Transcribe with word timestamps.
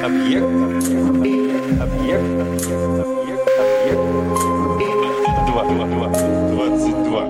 Объект. 0.00 0.44
Объект. 0.44 1.80
Объект. 1.80 2.24
Объект. 2.92 3.48
Объект. 3.58 3.98
Два. 5.46 5.64
Два. 5.64 5.86
Два. 5.86 6.08
Двадцать 6.50 7.02
два. 7.04 7.28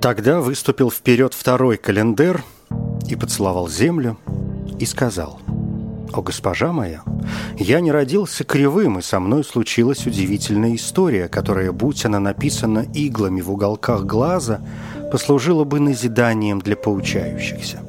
Тогда 0.00 0.40
выступил 0.40 0.90
вперед 0.90 1.34
второй 1.34 1.76
календар 1.76 2.42
и 3.10 3.16
поцеловал 3.16 3.68
землю 3.68 4.18
и 4.78 4.86
сказал 4.86 5.40
«О, 6.12 6.22
госпожа 6.22 6.72
моя, 6.72 7.02
я 7.56 7.80
не 7.80 7.92
родился 7.92 8.44
кривым, 8.44 8.98
и 8.98 9.02
со 9.02 9.20
мной 9.20 9.44
случилась 9.44 10.06
удивительная 10.06 10.74
история, 10.74 11.28
которая, 11.28 11.72
будь 11.72 12.04
она 12.04 12.18
написана 12.18 12.84
иглами 12.94 13.40
в 13.40 13.50
уголках 13.50 14.04
глаза, 14.04 14.60
послужила 15.12 15.64
бы 15.64 15.78
назиданием 15.78 16.60
для 16.60 16.76
поучающихся. 16.76 17.80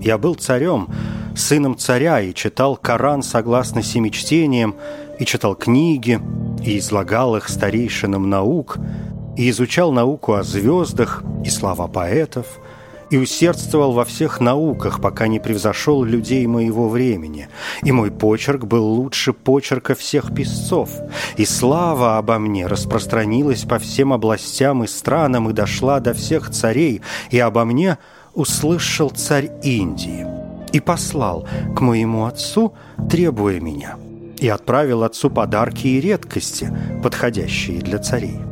Я 0.00 0.16
был 0.16 0.34
царем, 0.34 0.88
сыном 1.36 1.76
царя, 1.76 2.20
и 2.20 2.32
читал 2.34 2.76
Коран 2.76 3.22
согласно 3.22 3.82
семи 3.82 4.12
чтениям, 4.12 4.76
и 5.18 5.24
читал 5.24 5.54
книги, 5.54 6.20
и 6.64 6.78
излагал 6.78 7.36
их 7.36 7.48
старейшинам 7.48 8.30
наук, 8.30 8.78
и 9.36 9.50
изучал 9.50 9.92
науку 9.92 10.34
о 10.34 10.42
звездах 10.42 11.24
и 11.44 11.50
слова 11.50 11.88
поэтов, 11.88 12.46
и 13.10 13.16
усердствовал 13.16 13.92
во 13.92 14.04
всех 14.04 14.40
науках, 14.40 15.00
пока 15.00 15.26
не 15.26 15.40
превзошел 15.40 16.04
людей 16.04 16.46
моего 16.46 16.88
времени. 16.88 17.48
И 17.82 17.92
мой 17.92 18.10
почерк 18.10 18.64
был 18.64 18.86
лучше 18.86 19.32
почерка 19.32 19.94
всех 19.94 20.34
писцов. 20.34 20.90
И 21.36 21.44
слава 21.44 22.18
обо 22.18 22.38
мне 22.38 22.66
распространилась 22.66 23.64
по 23.64 23.78
всем 23.78 24.12
областям 24.12 24.84
и 24.84 24.86
странам 24.86 25.50
и 25.50 25.52
дошла 25.52 26.00
до 26.00 26.14
всех 26.14 26.50
царей, 26.50 27.02
и 27.30 27.38
обо 27.38 27.64
мне 27.64 27.98
услышал 28.34 29.10
царь 29.10 29.50
Индии 29.62 30.26
и 30.72 30.80
послал 30.80 31.46
к 31.74 31.80
моему 31.80 32.26
отцу, 32.26 32.74
требуя 33.10 33.60
меня, 33.60 33.96
и 34.38 34.48
отправил 34.48 35.02
отцу 35.02 35.30
подарки 35.30 35.88
и 35.88 36.00
редкости, 36.00 36.72
подходящие 37.02 37.80
для 37.80 37.98
царей. 37.98 38.49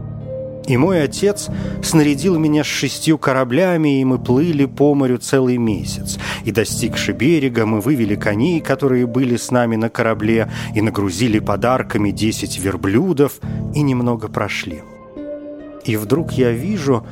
И 0.68 0.76
мой 0.76 1.02
отец 1.02 1.48
снарядил 1.82 2.38
меня 2.38 2.62
с 2.62 2.66
шестью 2.66 3.16
кораблями, 3.16 4.00
и 4.00 4.04
мы 4.04 4.18
плыли 4.18 4.66
по 4.66 4.94
морю 4.94 5.16
целый 5.16 5.56
месяц. 5.56 6.18
И, 6.44 6.52
достигши 6.52 7.12
берега, 7.12 7.64
мы 7.64 7.80
вывели 7.80 8.14
коней, 8.16 8.60
которые 8.60 9.06
были 9.06 9.36
с 9.36 9.50
нами 9.50 9.76
на 9.76 9.88
корабле, 9.88 10.50
и 10.74 10.82
нагрузили 10.82 11.38
подарками 11.38 12.10
десять 12.10 12.58
верблюдов, 12.58 13.40
и 13.74 13.80
немного 13.80 14.28
прошли. 14.28 14.82
И 15.86 15.96
вдруг 15.96 16.32
я 16.32 16.50
вижу, 16.50 17.06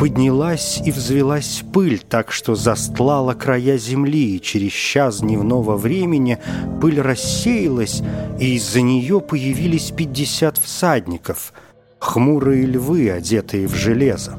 поднялась 0.00 0.82
и 0.84 0.90
взвелась 0.90 1.62
пыль, 1.72 2.00
так 2.00 2.32
что 2.32 2.56
застлала 2.56 3.34
края 3.34 3.78
земли, 3.78 4.34
и 4.34 4.40
через 4.40 4.72
час 4.72 5.20
дневного 5.20 5.76
времени 5.76 6.38
пыль 6.80 7.00
рассеялась, 7.00 8.02
и 8.40 8.56
из-за 8.56 8.80
нее 8.80 9.20
появились 9.20 9.92
пятьдесят 9.92 10.58
всадников— 10.58 11.52
хмурые 11.98 12.66
львы, 12.66 13.10
одетые 13.10 13.66
в 13.66 13.74
железо. 13.74 14.38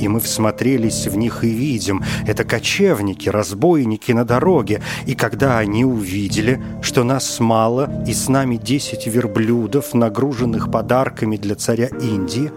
И 0.00 0.08
мы 0.08 0.18
всмотрелись 0.18 1.06
в 1.06 1.16
них 1.16 1.44
и 1.44 1.48
видим, 1.48 2.02
это 2.26 2.44
кочевники, 2.44 3.28
разбойники 3.28 4.10
на 4.10 4.24
дороге. 4.24 4.82
И 5.06 5.14
когда 5.14 5.58
они 5.58 5.84
увидели, 5.84 6.60
что 6.82 7.04
нас 7.04 7.38
мало 7.38 8.04
и 8.06 8.12
с 8.12 8.28
нами 8.28 8.56
десять 8.56 9.06
верблюдов, 9.06 9.94
нагруженных 9.94 10.72
подарками 10.72 11.36
для 11.36 11.54
царя 11.54 11.86
Индии, 11.86 12.50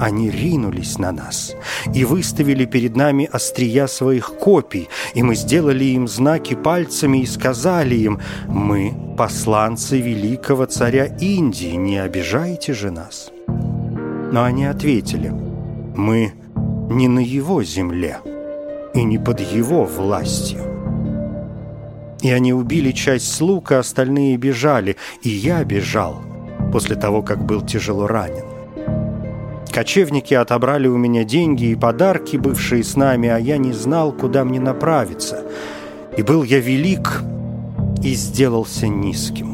они 0.00 0.30
ринулись 0.30 0.98
на 0.98 1.12
нас 1.12 1.54
и 1.94 2.04
выставили 2.04 2.64
перед 2.64 2.96
нами 2.96 3.28
острия 3.30 3.86
своих 3.86 4.32
копий, 4.40 4.88
и 5.14 5.22
мы 5.22 5.36
сделали 5.36 5.84
им 5.84 6.08
знаки 6.08 6.54
пальцами 6.54 7.18
и 7.18 7.26
сказали 7.26 7.94
им, 7.96 8.20
«Мы 8.48 8.94
посланцы 9.16 10.00
великого 10.00 10.64
царя 10.64 11.04
Индии, 11.04 11.76
не 11.76 11.98
обижайте 11.98 12.72
же 12.72 12.90
нас». 12.90 13.30
Но 14.32 14.44
они 14.44 14.64
ответили, 14.64 15.32
«Мы 15.96 16.32
не 16.90 17.08
на 17.08 17.20
его 17.20 17.62
земле 17.62 18.18
и 18.94 19.02
не 19.02 19.18
под 19.18 19.40
его 19.40 19.84
властью». 19.84 20.60
И 22.22 22.30
они 22.30 22.52
убили 22.52 22.92
часть 22.92 23.32
слуг, 23.32 23.72
а 23.72 23.78
остальные 23.78 24.36
бежали, 24.36 24.96
и 25.22 25.30
я 25.30 25.64
бежал 25.64 26.22
после 26.72 26.96
того, 26.96 27.22
как 27.22 27.44
был 27.44 27.62
тяжело 27.62 28.06
ранен. 28.06 28.44
Кочевники 29.72 30.34
отобрали 30.34 30.88
у 30.88 30.96
меня 30.96 31.24
деньги 31.24 31.66
и 31.66 31.76
подарки, 31.76 32.36
бывшие 32.36 32.82
с 32.82 32.96
нами, 32.96 33.28
а 33.28 33.38
я 33.38 33.56
не 33.56 33.72
знал, 33.72 34.12
куда 34.12 34.44
мне 34.44 34.60
направиться. 34.60 35.44
И 36.16 36.22
был 36.22 36.42
я 36.42 36.58
велик 36.58 37.22
и 38.02 38.14
сделался 38.14 38.88
низким. 38.88 39.49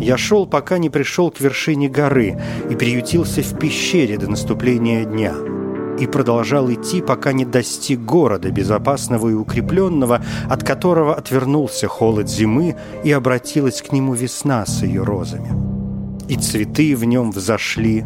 Я 0.00 0.16
шел, 0.16 0.46
пока 0.46 0.78
не 0.78 0.88
пришел 0.88 1.30
к 1.30 1.40
вершине 1.40 1.88
горы 1.90 2.40
и 2.70 2.74
приютился 2.74 3.42
в 3.42 3.58
пещере 3.58 4.16
до 4.16 4.30
наступления 4.30 5.04
дня. 5.04 5.34
И 5.98 6.06
продолжал 6.06 6.72
идти, 6.72 7.02
пока 7.02 7.34
не 7.34 7.44
достиг 7.44 8.00
города, 8.00 8.50
безопасного 8.50 9.28
и 9.28 9.34
укрепленного, 9.34 10.24
от 10.48 10.64
которого 10.64 11.14
отвернулся 11.14 11.86
холод 11.86 12.30
зимы 12.30 12.76
и 13.04 13.12
обратилась 13.12 13.82
к 13.82 13.92
нему 13.92 14.14
весна 14.14 14.64
с 14.64 14.82
ее 14.82 15.02
розами. 15.02 15.52
И 16.28 16.36
цветы 16.36 16.96
в 16.96 17.04
нем 17.04 17.30
взошли, 17.30 18.02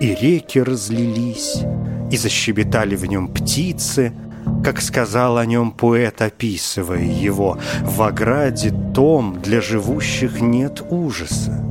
и 0.00 0.14
реки 0.14 0.60
разлились, 0.60 1.62
и 2.10 2.16
защебетали 2.16 2.96
в 2.96 3.04
нем 3.04 3.28
птицы, 3.28 4.14
как 4.64 4.80
сказал 4.80 5.38
о 5.38 5.46
нем 5.46 5.72
поэт, 5.72 6.22
описывая 6.22 7.04
его, 7.04 7.58
«В 7.82 8.02
ограде 8.02 8.72
том 8.94 9.40
для 9.40 9.60
живущих 9.60 10.40
нет 10.40 10.82
ужаса, 10.90 11.64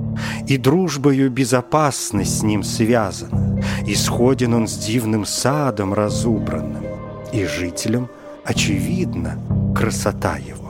и 0.47 0.57
дружбою 0.57 1.31
безопасность 1.31 2.39
с 2.39 2.43
ним 2.43 2.63
связана, 2.63 3.61
исходен 3.85 4.53
он 4.53 4.67
с 4.67 4.77
дивным 4.77 5.25
садом 5.25 5.93
разубранным, 5.93 6.83
и 7.31 7.45
жителям 7.45 8.09
очевидна 8.45 9.39
красота 9.75 10.38
его». 10.38 10.61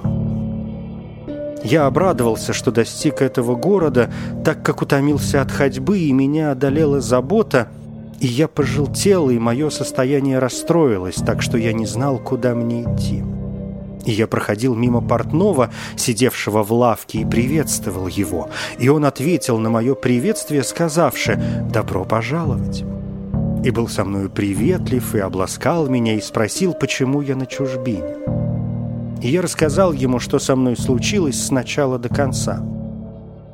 Я 1.63 1.85
обрадовался, 1.85 2.53
что 2.53 2.71
достиг 2.71 3.21
этого 3.21 3.55
города, 3.55 4.11
так 4.43 4.63
как 4.63 4.81
утомился 4.81 5.41
от 5.41 5.51
ходьбы, 5.51 5.99
и 5.99 6.11
меня 6.11 6.51
одолела 6.51 7.01
забота, 7.01 7.67
и 8.21 8.27
я 8.27 8.47
пожелтел, 8.47 9.31
и 9.31 9.39
мое 9.39 9.71
состояние 9.71 10.37
расстроилось, 10.37 11.15
так 11.15 11.41
что 11.41 11.57
я 11.57 11.73
не 11.73 11.87
знал, 11.87 12.19
куда 12.19 12.53
мне 12.53 12.83
идти. 12.83 13.23
И 14.05 14.11
я 14.11 14.27
проходил 14.27 14.75
мимо 14.75 15.01
портного, 15.01 15.71
сидевшего 15.95 16.63
в 16.63 16.71
лавке, 16.71 17.21
и 17.21 17.25
приветствовал 17.25 18.07
его. 18.07 18.49
И 18.77 18.89
он 18.89 19.05
ответил 19.05 19.57
на 19.57 19.71
мое 19.71 19.95
приветствие, 19.95 20.63
сказавши 20.63 21.41
«Добро 21.73 22.05
пожаловать». 22.05 22.83
И 23.63 23.71
был 23.71 23.87
со 23.87 24.03
мною 24.05 24.29
приветлив, 24.29 25.15
и 25.15 25.19
обласкал 25.19 25.87
меня, 25.87 26.15
и 26.15 26.21
спросил, 26.21 26.73
почему 26.73 27.21
я 27.21 27.35
на 27.35 27.47
чужбине. 27.47 28.17
И 29.21 29.29
я 29.29 29.41
рассказал 29.41 29.93
ему, 29.93 30.19
что 30.19 30.37
со 30.37 30.55
мной 30.55 30.77
случилось 30.77 31.43
с 31.43 31.49
начала 31.51 31.97
до 31.97 32.09
конца. 32.09 32.63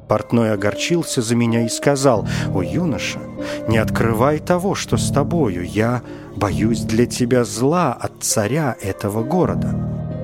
Портной 0.07 0.53
огорчился 0.53 1.21
за 1.21 1.35
меня 1.35 1.65
и 1.65 1.69
сказал, 1.69 2.27
«О, 2.53 2.61
юноша, 2.61 3.19
не 3.67 3.77
открывай 3.77 4.39
того, 4.39 4.73
что 4.73 4.97
с 4.97 5.11
тобою. 5.11 5.65
Я 5.65 6.01
боюсь 6.35 6.81
для 6.81 7.05
тебя 7.05 7.43
зла 7.43 7.93
от 7.93 8.23
царя 8.23 8.75
этого 8.81 9.23
города. 9.23 9.75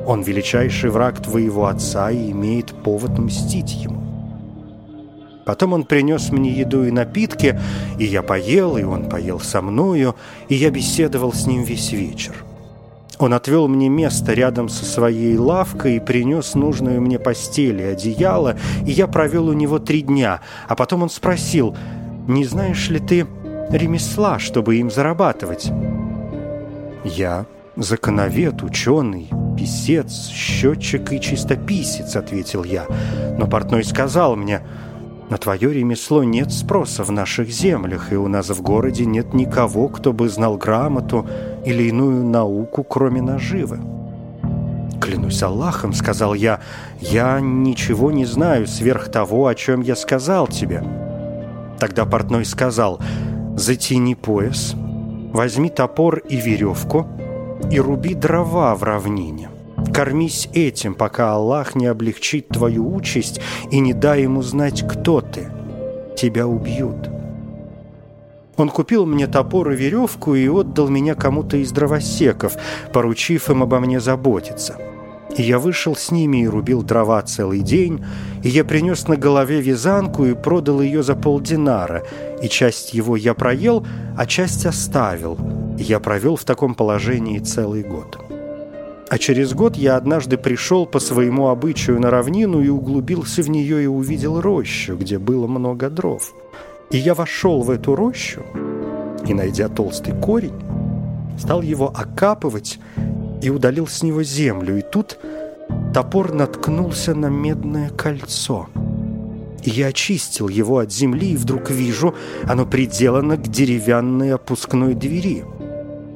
Он 0.07 0.21
величайший 0.21 0.89
враг 0.89 1.21
твоего 1.21 1.68
отца 1.68 2.12
и 2.12 2.31
имеет 2.31 2.74
повод 2.83 3.18
мстить 3.19 3.74
ему». 3.74 4.01
Потом 5.45 5.74
он 5.74 5.83
принес 5.83 6.31
мне 6.31 6.51
еду 6.51 6.86
и 6.86 6.91
напитки, 6.91 7.59
и 8.00 8.06
я 8.06 8.21
поел, 8.21 8.77
и 8.77 8.83
он 8.83 9.09
поел 9.09 9.41
со 9.41 9.62
мною, 9.62 10.15
и 10.47 10.56
я 10.56 10.69
беседовал 10.69 11.33
с 11.33 11.45
ним 11.45 11.63
весь 11.63 11.91
вечер. 11.91 12.45
Он 13.19 13.33
отвел 13.33 13.68
мне 13.68 13.89
место 13.89 14.33
рядом 14.33 14.69
со 14.69 14.86
своей 14.86 15.38
лавкой 15.38 15.98
и 15.98 16.00
принес 16.00 16.56
нужную 16.56 17.01
мне 17.01 17.19
постель 17.19 17.81
и 17.81 17.86
одеяло, 17.86 18.57
и 18.86 18.92
я 18.92 19.07
провел 19.07 19.48
у 19.48 19.54
него 19.54 19.80
три 19.80 20.01
дня, 20.01 20.42
а 20.68 20.75
потом 20.75 21.04
он 21.04 21.10
спросил, 21.10 21.75
«Не 22.27 22.45
знаешь 22.45 22.89
ли 22.89 23.00
ты 23.00 23.27
ремесла, 23.69 24.39
чтобы 24.39 24.77
им 24.77 24.89
зарабатывать?» 24.89 25.71
«Я 27.04 27.45
законовед, 27.75 28.63
ученый, 28.63 29.30
писец, 29.57 30.30
счетчик 30.30 31.12
и 31.12 31.21
чистописец»,— 31.21 32.15
ответил 32.15 32.63
я. 32.63 32.86
Но 33.38 33.48
портной 33.48 33.83
сказал 33.83 34.36
мне, 34.36 34.62
На 35.29 35.37
твое 35.37 35.73
ремесло 35.73 36.23
нет 36.23 36.51
спроса 36.51 37.03
в 37.03 37.11
наших 37.11 37.49
землях, 37.49 38.11
и 38.11 38.15
у 38.15 38.27
нас 38.27 38.49
в 38.49 38.61
городе 38.61 39.05
нет 39.05 39.33
никого, 39.33 39.87
кто 39.87 40.13
бы 40.13 40.29
знал 40.29 40.57
грамоту 40.57 41.25
или 41.65 41.83
иную 41.83 42.23
науку, 42.23 42.83
кроме 42.83 43.21
наживы. 43.21 43.79
«Клянусь 45.01 45.43
Аллахом»,— 45.43 45.93
сказал 45.93 46.33
я,— 46.33 46.59
«я 46.99 47.39
ничего 47.41 48.11
не 48.11 48.25
знаю 48.25 48.67
сверх 48.67 49.09
того, 49.11 49.47
о 49.47 49.55
чем 49.55 49.81
я 49.81 49.95
сказал 49.95 50.47
тебе». 50.47 50.83
Тогда 51.79 52.05
портной 52.05 52.45
сказал, 52.45 52.99
«Затяни 53.57 54.15
пояс, 54.15 54.75
возьми 55.33 55.69
топор 55.69 56.19
и 56.19 56.37
веревку 56.37 57.07
и 57.69 57.79
руби 57.79 58.13
дрова 58.13 58.75
в 58.75 58.83
равнине. 58.83 59.49
Кормись 59.93 60.49
этим, 60.53 60.95
пока 60.95 61.33
Аллах 61.33 61.75
не 61.75 61.85
облегчит 61.85 62.47
твою 62.47 62.95
участь 62.95 63.39
и 63.71 63.79
не 63.79 63.93
дай 63.93 64.23
ему 64.23 64.41
знать, 64.41 64.83
кто 64.87 65.21
ты. 65.21 65.47
Тебя 66.17 66.47
убьют». 66.47 67.09
Он 68.55 68.69
купил 68.69 69.05
мне 69.05 69.27
топор 69.27 69.71
и 69.71 69.75
веревку 69.75 70.35
и 70.35 70.47
отдал 70.47 70.87
меня 70.87 71.15
кому-то 71.15 71.57
из 71.57 71.71
дровосеков, 71.71 72.55
поручив 72.91 73.49
им 73.49 73.63
обо 73.63 73.79
мне 73.79 73.99
заботиться. 73.99 74.77
И 75.35 75.41
я 75.41 75.57
вышел 75.57 75.95
с 75.95 76.11
ними 76.11 76.43
и 76.43 76.47
рубил 76.47 76.83
дрова 76.83 77.21
целый 77.23 77.61
день, 77.61 78.05
и 78.43 78.49
я 78.49 78.63
принес 78.63 79.07
на 79.07 79.17
голове 79.17 79.61
вязанку 79.61 80.25
и 80.25 80.35
продал 80.35 80.81
ее 80.81 81.01
за 81.01 81.15
полдинара, 81.15 82.03
и 82.41 82.47
часть 82.47 82.93
его 82.93 83.15
я 83.15 83.33
проел, 83.33 83.85
а 84.15 84.27
часть 84.27 84.67
оставил, 84.67 85.39
и 85.79 85.83
я 85.83 85.99
провел 85.99 86.35
в 86.35 86.43
таком 86.43 86.75
положении 86.75 87.39
целый 87.39 87.81
год. 87.81 88.22
А 89.13 89.19
через 89.19 89.54
год 89.54 89.75
я 89.75 89.95
однажды 89.95 90.39
пришел 90.39 90.88
по 90.88 90.98
своему 90.98 91.50
обычаю 91.50 92.00
на 92.00 92.10
равнину 92.10 92.63
и 92.63 92.69
углубился 92.69 93.44
в 93.44 93.48
нее 93.48 93.83
и 93.83 93.86
увидел 93.86 94.42
рощу, 94.42 94.95
где 94.95 95.19
было 95.19 95.45
много 95.45 95.92
дров. 95.92 96.33
И 96.89 96.98
я 96.98 97.13
вошел 97.13 97.62
в 97.62 97.69
эту 97.69 97.95
рощу 97.95 98.42
и, 99.27 99.36
найдя 99.36 99.69
толстый 99.69 100.19
корень, 100.19 100.60
стал 101.38 101.62
его 101.62 101.94
окапывать 101.95 102.80
и 103.44 103.51
удалил 103.51 103.86
с 103.86 104.01
него 104.01 104.24
землю. 104.24 104.80
И 104.80 104.81
тут 104.81 105.19
топор 105.94 106.33
наткнулся 106.33 107.13
на 107.13 107.27
медное 107.27 107.92
кольцо. 107.92 108.68
И 109.62 109.69
я 109.69 109.89
очистил 109.89 110.48
его 110.48 110.80
от 110.80 110.92
земли, 110.92 111.33
и 111.33 111.38
вдруг 111.38 111.69
вижу, 111.69 112.15
оно 112.45 112.65
приделано 112.65 113.38
к 113.38 113.44
деревянной 113.44 114.33
опускной 114.33 114.95
двери. 114.95 115.45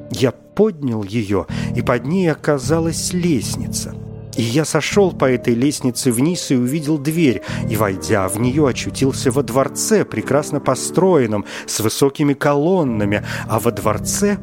Я 0.09 0.33
поднял 0.57 1.03
ее, 1.03 1.45
и 1.75 1.81
под 1.83 2.05
ней 2.05 2.31
оказалась 2.31 3.13
лестница– 3.13 3.95
и 4.37 4.43
я 4.43 4.65
сошел 4.65 5.11
по 5.11 5.25
этой 5.25 5.55
лестнице 5.55 6.11
вниз 6.11 6.51
и 6.51 6.55
увидел 6.55 6.99
дверь, 6.99 7.41
и, 7.69 7.75
войдя 7.75 8.27
в 8.27 8.39
нее, 8.39 8.67
очутился 8.67 9.31
во 9.31 9.41
дворце, 9.41 10.05
прекрасно 10.05 10.59
построенном, 10.59 11.45
с 11.65 11.79
высокими 11.79 12.33
колоннами, 12.33 13.23
а 13.49 13.59
во 13.59 13.71
дворце 13.71 14.37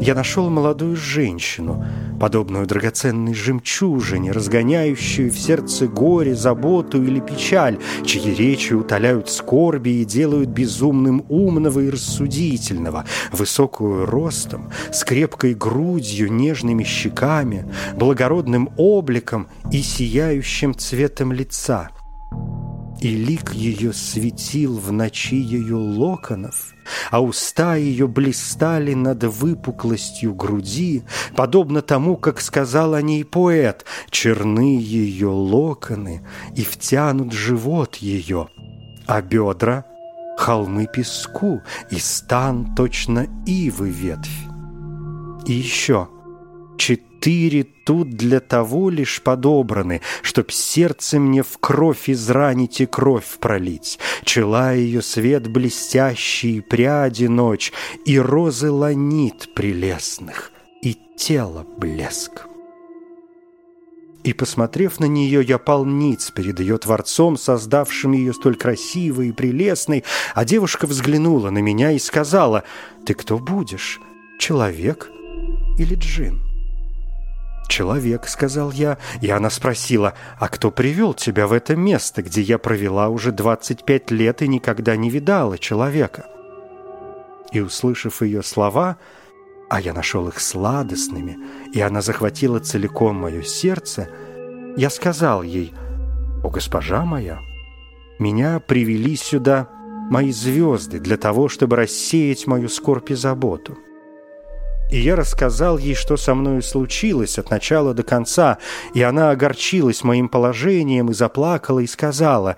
я 0.00 0.14
нашел 0.14 0.50
молодую 0.50 0.96
женщину, 0.96 1.84
подобную 2.20 2.66
драгоценной 2.66 3.34
жемчужине, 3.34 4.32
разгоняющую 4.32 5.30
в 5.30 5.38
сердце 5.38 5.86
горе, 5.86 6.34
заботу 6.34 7.02
или 7.02 7.20
печаль, 7.20 7.78
чьи 8.04 8.34
речи 8.34 8.72
утоляют 8.72 9.28
скорби 9.28 9.90
и 9.90 10.04
делают 10.04 10.50
безумным 10.50 11.24
умного 11.28 11.80
и 11.80 11.90
рассудительного, 11.90 13.04
высокую 13.32 14.06
ростом, 14.06 14.70
с 14.92 15.04
крепкой 15.04 15.54
грудью, 15.54 16.32
нежными 16.32 16.84
щеками, 16.84 17.70
благородным 17.96 18.70
обликом 18.76 19.48
и 19.70 19.82
сияющим 19.82 20.74
цветом 20.74 21.32
лица– 21.32 21.90
и 23.02 23.16
лик 23.16 23.52
ее 23.52 23.92
светил 23.92 24.78
в 24.78 24.92
ночи 24.92 25.34
ее 25.34 25.74
локонов, 25.74 26.72
а 27.10 27.20
уста 27.20 27.74
ее 27.74 28.06
блистали 28.06 28.94
над 28.94 29.24
выпуклостью 29.24 30.34
груди, 30.34 31.02
подобно 31.34 31.82
тому, 31.82 32.16
как 32.16 32.40
сказал 32.40 32.94
о 32.94 33.02
ней 33.02 33.24
поэт, 33.24 33.84
черны 34.10 34.78
ее 34.78 35.28
локоны 35.28 36.24
и 36.54 36.62
втянут 36.62 37.32
живот 37.32 37.96
ее, 37.96 38.48
а 39.06 39.20
бедра— 39.20 39.84
холмы 40.38 40.86
песку, 40.86 41.60
и 41.90 41.96
стан 41.98 42.72
точно 42.76 43.26
ивы 43.46 43.90
ветвь. 43.90 44.46
И 45.44 45.52
еще 45.52 46.08
четыре 47.22 47.64
тут 47.84 48.10
для 48.10 48.40
того 48.40 48.90
лишь 48.90 49.22
подобраны, 49.22 50.00
Чтоб 50.22 50.50
сердце 50.50 51.20
мне 51.20 51.42
в 51.42 51.58
кровь 51.58 52.10
изранить 52.10 52.80
и 52.80 52.86
кровь 52.86 53.38
пролить. 53.38 53.98
Чела 54.24 54.72
ее 54.72 55.02
свет 55.02 55.46
блестящий, 55.46 56.60
пряди 56.60 57.26
ночь, 57.26 57.72
И 58.04 58.18
розы 58.18 58.70
ланит 58.70 59.54
прелестных, 59.54 60.50
и 60.82 60.96
тело 61.16 61.64
блеск. 61.78 62.46
И, 64.24 64.32
посмотрев 64.32 65.00
на 65.00 65.06
нее, 65.06 65.44
я 65.44 65.58
пал 65.58 65.84
ниц 65.84 66.30
перед 66.30 66.58
ее 66.60 66.78
Творцом, 66.78 67.36
создавшим 67.36 68.12
ее 68.12 68.32
столь 68.32 68.56
красивой 68.56 69.28
и 69.28 69.32
прелестной, 69.32 70.04
а 70.34 70.44
девушка 70.44 70.86
взглянула 70.86 71.50
на 71.50 71.58
меня 71.58 71.92
и 71.92 71.98
сказала, 71.98 72.62
«Ты 73.04 73.14
кто 73.14 73.38
будешь, 73.38 74.00
человек 74.38 75.10
или 75.78 75.96
джин?» 75.96 76.51
«Человек»,— 77.72 78.26
сказал 78.28 78.70
я, 78.70 78.98
и 79.22 79.30
она 79.30 79.48
спросила, 79.48 80.12
«А 80.38 80.48
кто 80.48 80.70
привел 80.70 81.14
тебя 81.14 81.46
в 81.46 81.54
это 81.54 81.74
место, 81.74 82.22
где 82.22 82.42
я 82.42 82.58
провела 82.58 83.08
уже 83.08 83.32
25 83.32 84.10
лет 84.10 84.42
и 84.42 84.48
никогда 84.48 84.94
не 84.94 85.08
видала 85.08 85.56
человека?» 85.56 86.26
И, 87.50 87.60
услышав 87.60 88.20
ее 88.20 88.42
слова, 88.42 88.98
а 89.70 89.80
я 89.80 89.94
нашел 89.94 90.28
их 90.28 90.38
сладостными, 90.38 91.38
и 91.72 91.80
она 91.80 92.02
захватила 92.02 92.58
целиком 92.60 93.16
мое 93.16 93.40
сердце, 93.40 94.10
я 94.76 94.90
сказал 94.90 95.42
ей, 95.42 95.72
«О, 96.44 96.50
госпожа 96.50 97.06
моя, 97.06 97.40
меня 98.18 98.60
привели 98.60 99.16
сюда 99.16 99.70
мои 100.10 100.30
звезды 100.30 101.00
для 101.00 101.16
того, 101.16 101.48
чтобы 101.48 101.76
рассеять 101.76 102.46
мою 102.46 102.68
скорбь 102.68 103.12
и 103.12 103.14
заботу» 103.14 103.78
и 104.92 104.98
я 104.98 105.16
рассказал 105.16 105.78
ей, 105.78 105.94
что 105.94 106.18
со 106.18 106.34
мною 106.34 106.60
случилось 106.60 107.38
от 107.38 107.48
начала 107.48 107.94
до 107.94 108.02
конца, 108.02 108.58
и 108.92 109.00
она 109.02 109.30
огорчилась 109.30 110.04
моим 110.04 110.28
положением 110.28 111.10
и 111.10 111.14
заплакала 111.14 111.78
и 111.78 111.86
сказала, 111.86 112.56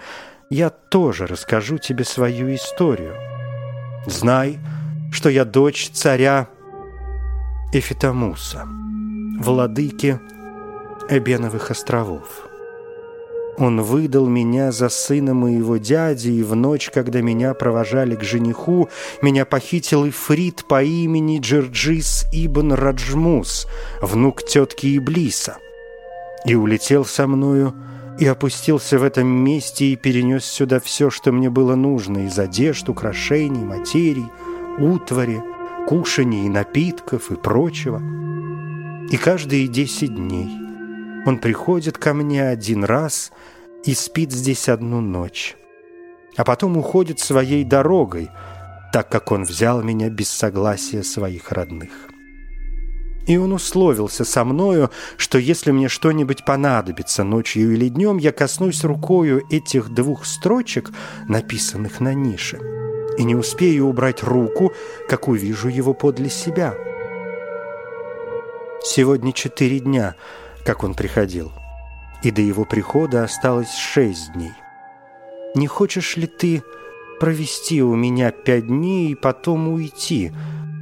«Я 0.50 0.70
тоже 0.70 1.28
расскажу 1.28 1.78
тебе 1.78 2.04
свою 2.04 2.52
историю. 2.52 3.14
Знай, 4.06 4.58
что 5.12 5.28
я 5.28 5.44
дочь 5.44 5.90
царя 5.90 6.48
Эфитамуса, 7.72 8.66
владыки 9.38 10.20
Эбеновых 11.08 11.70
островов». 11.70 12.43
Он 13.56 13.82
выдал 13.82 14.26
меня 14.26 14.72
за 14.72 14.88
сына 14.88 15.32
моего 15.32 15.76
дяди, 15.76 16.28
и 16.28 16.42
в 16.42 16.56
ночь, 16.56 16.90
когда 16.92 17.20
меня 17.20 17.54
провожали 17.54 18.16
к 18.16 18.22
жениху, 18.22 18.88
меня 19.22 19.44
похитил 19.44 20.08
Ифрит 20.08 20.64
по 20.64 20.82
имени 20.82 21.38
Джерджис 21.38 22.26
Ибн 22.32 22.72
Раджмус, 22.72 23.68
внук 24.00 24.44
тетки 24.44 24.98
Иблиса, 24.98 25.58
и 26.44 26.56
улетел 26.56 27.04
со 27.04 27.28
мною, 27.28 27.74
и 28.18 28.26
опустился 28.26 28.98
в 28.98 29.04
этом 29.04 29.26
месте 29.26 29.86
и 29.86 29.96
перенес 29.96 30.44
сюда 30.44 30.80
все, 30.80 31.10
что 31.10 31.30
мне 31.30 31.48
было 31.48 31.76
нужно, 31.76 32.26
из 32.26 32.38
одежд, 32.38 32.88
украшений, 32.88 33.64
материй, 33.64 34.26
утвари, 34.78 35.42
кушаний 35.86 36.46
и 36.46 36.48
напитков 36.48 37.30
и 37.30 37.36
прочего. 37.36 38.02
И 39.10 39.16
каждые 39.16 39.68
десять 39.68 40.14
дней 40.14 40.63
он 41.26 41.38
приходит 41.38 41.98
ко 41.98 42.14
мне 42.14 42.46
один 42.48 42.84
раз 42.84 43.32
и 43.84 43.94
спит 43.94 44.32
здесь 44.32 44.68
одну 44.68 45.00
ночь, 45.00 45.56
а 46.36 46.44
потом 46.44 46.76
уходит 46.76 47.18
своей 47.18 47.64
дорогой, 47.64 48.30
так 48.92 49.08
как 49.08 49.32
он 49.32 49.44
взял 49.44 49.82
меня 49.82 50.10
без 50.10 50.28
согласия 50.28 51.02
своих 51.02 51.50
родных. 51.50 51.90
И 53.26 53.38
он 53.38 53.54
условился 53.54 54.24
со 54.24 54.44
мною, 54.44 54.90
что 55.16 55.38
если 55.38 55.70
мне 55.70 55.88
что-нибудь 55.88 56.44
понадобится 56.44 57.24
ночью 57.24 57.72
или 57.72 57.88
днем, 57.88 58.18
я 58.18 58.32
коснусь 58.32 58.84
рукою 58.84 59.42
этих 59.50 59.88
двух 59.88 60.26
строчек, 60.26 60.90
написанных 61.26 62.00
на 62.00 62.12
нише, 62.12 62.60
и 63.16 63.24
не 63.24 63.34
успею 63.34 63.86
убрать 63.86 64.22
руку, 64.22 64.74
как 65.08 65.28
увижу 65.28 65.68
его 65.68 65.94
подле 65.94 66.28
себя. 66.28 66.74
Сегодня 68.82 69.32
четыре 69.32 69.80
дня— 69.80 70.16
как 70.64 70.82
он 70.82 70.94
приходил, 70.94 71.52
и 72.22 72.30
до 72.30 72.40
его 72.40 72.64
прихода 72.64 73.22
осталось 73.22 73.74
шесть 73.74 74.32
дней. 74.32 74.54
Не 75.54 75.66
хочешь 75.66 76.16
ли 76.16 76.26
ты 76.26 76.62
провести 77.20 77.82
у 77.82 77.94
меня 77.94 78.30
пять 78.30 78.66
дней 78.66 79.12
и 79.12 79.14
потом 79.14 79.68
уйти 79.68 80.32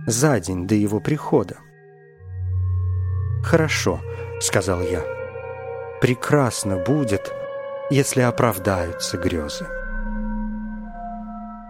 за 0.07 0.41
день 0.41 0.67
до 0.67 0.75
его 0.75 1.01
прихода? 1.01 1.59
«Хорошо»,— 3.43 4.01
сказал 4.41 4.81
я. 4.83 5.03
«Прекрасно 6.01 6.77
будет, 6.77 7.33
если 7.91 8.21
оправдаются 8.21 9.19
грезы». 9.19 9.67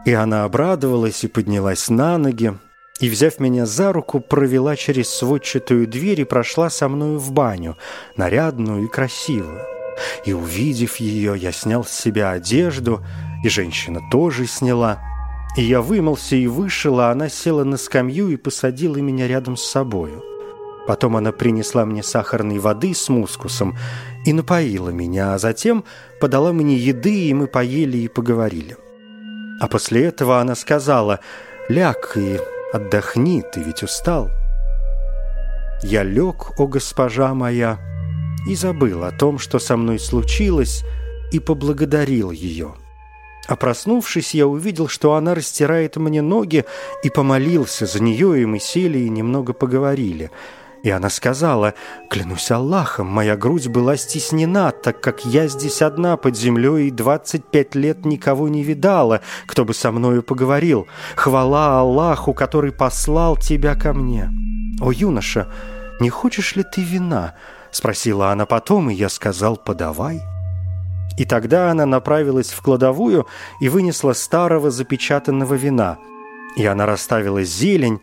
И 0.04 0.12
она 0.12 0.44
обрадовалась 0.44 1.24
и 1.24 1.28
поднялась 1.28 1.88
на 1.88 2.18
ноги, 2.18 2.54
и, 3.02 3.10
взяв 3.10 3.40
меня 3.40 3.66
за 3.66 3.92
руку, 3.92 4.20
провела 4.20 4.76
через 4.76 5.10
сводчатую 5.10 5.88
дверь 5.88 6.20
и 6.20 6.24
прошла 6.24 6.70
со 6.70 6.88
мною 6.88 7.18
в 7.18 7.32
баню, 7.32 7.76
нарядную 8.16 8.84
и 8.84 8.88
красивую. 8.88 9.60
И, 10.24 10.32
увидев 10.32 10.96
ее, 10.96 11.34
я 11.36 11.50
снял 11.50 11.84
с 11.84 11.90
себя 11.90 12.30
одежду, 12.30 13.04
и 13.42 13.48
женщина 13.48 14.00
тоже 14.12 14.46
сняла. 14.46 15.02
И 15.56 15.64
я 15.64 15.82
вымылся 15.82 16.36
и 16.36 16.46
вышел, 16.46 17.00
а 17.00 17.10
она 17.10 17.28
села 17.28 17.64
на 17.64 17.76
скамью 17.76 18.28
и 18.28 18.36
посадила 18.36 18.98
меня 18.98 19.26
рядом 19.26 19.56
с 19.56 19.64
собою. 19.64 20.22
Потом 20.86 21.16
она 21.16 21.32
принесла 21.32 21.84
мне 21.84 22.04
сахарной 22.04 22.60
воды 22.60 22.94
с 22.94 23.08
мускусом 23.08 23.76
и 24.24 24.32
напоила 24.32 24.90
меня, 24.90 25.34
а 25.34 25.38
затем 25.38 25.84
подала 26.20 26.52
мне 26.52 26.76
еды, 26.76 27.26
и 27.26 27.34
мы 27.34 27.48
поели 27.48 27.98
и 27.98 28.08
поговорили. 28.08 28.76
А 29.60 29.66
после 29.66 30.04
этого 30.04 30.38
она 30.38 30.54
сказала 30.54 31.18
«Ляг 31.68 32.12
и 32.16 32.38
отдохни, 32.72 33.42
ты 33.42 33.62
ведь 33.62 33.82
устал». 33.82 34.30
Я 35.82 36.04
лег, 36.04 36.58
о 36.58 36.66
госпожа 36.66 37.34
моя, 37.34 37.78
и 38.46 38.54
забыл 38.54 39.04
о 39.04 39.10
том, 39.10 39.38
что 39.38 39.58
со 39.58 39.76
мной 39.76 39.98
случилось, 39.98 40.84
и 41.32 41.40
поблагодарил 41.40 42.30
ее. 42.30 42.74
А 43.48 43.56
проснувшись, 43.56 44.34
я 44.34 44.46
увидел, 44.46 44.86
что 44.86 45.14
она 45.14 45.34
растирает 45.34 45.96
мне 45.96 46.22
ноги, 46.22 46.64
и 47.02 47.10
помолился 47.10 47.86
за 47.86 48.00
нее, 48.00 48.40
и 48.40 48.46
мы 48.46 48.60
сели 48.60 48.98
и 48.98 49.08
немного 49.08 49.52
поговорили– 49.52 50.30
и 50.82 50.90
она 50.90 51.10
сказала, 51.10 51.74
«Клянусь 52.10 52.50
Аллахом, 52.50 53.06
моя 53.06 53.36
грудь 53.36 53.68
была 53.68 53.96
стеснена, 53.96 54.72
так 54.72 55.00
как 55.00 55.24
я 55.24 55.46
здесь 55.46 55.80
одна 55.80 56.16
под 56.16 56.36
землей 56.36 56.88
и 56.88 56.90
двадцать 56.90 57.44
пять 57.44 57.76
лет 57.76 58.04
никого 58.04 58.48
не 58.48 58.64
видала, 58.64 59.20
кто 59.46 59.64
бы 59.64 59.74
со 59.74 59.92
мною 59.92 60.24
поговорил. 60.24 60.88
Хвала 61.14 61.80
Аллаху, 61.80 62.34
который 62.34 62.72
послал 62.72 63.36
тебя 63.36 63.76
ко 63.76 63.92
мне». 63.92 64.30
«О, 64.80 64.90
юноша, 64.90 65.48
не 66.00 66.10
хочешь 66.10 66.56
ли 66.56 66.64
ты 66.64 66.82
вина?»— 66.82 67.34
спросила 67.70 68.32
она 68.32 68.44
потом, 68.44 68.90
и 68.90 68.94
я 68.94 69.08
сказал, 69.08 69.56
«Подавай». 69.56 70.20
И 71.16 71.24
тогда 71.24 71.70
она 71.70 71.86
направилась 71.86 72.50
в 72.50 72.60
кладовую 72.60 73.26
и 73.60 73.68
вынесла 73.68 74.14
старого 74.14 74.70
запечатанного 74.70 75.54
вина. 75.54 75.98
И 76.56 76.66
она 76.66 76.86
расставила 76.86 77.44
зелень 77.44 78.00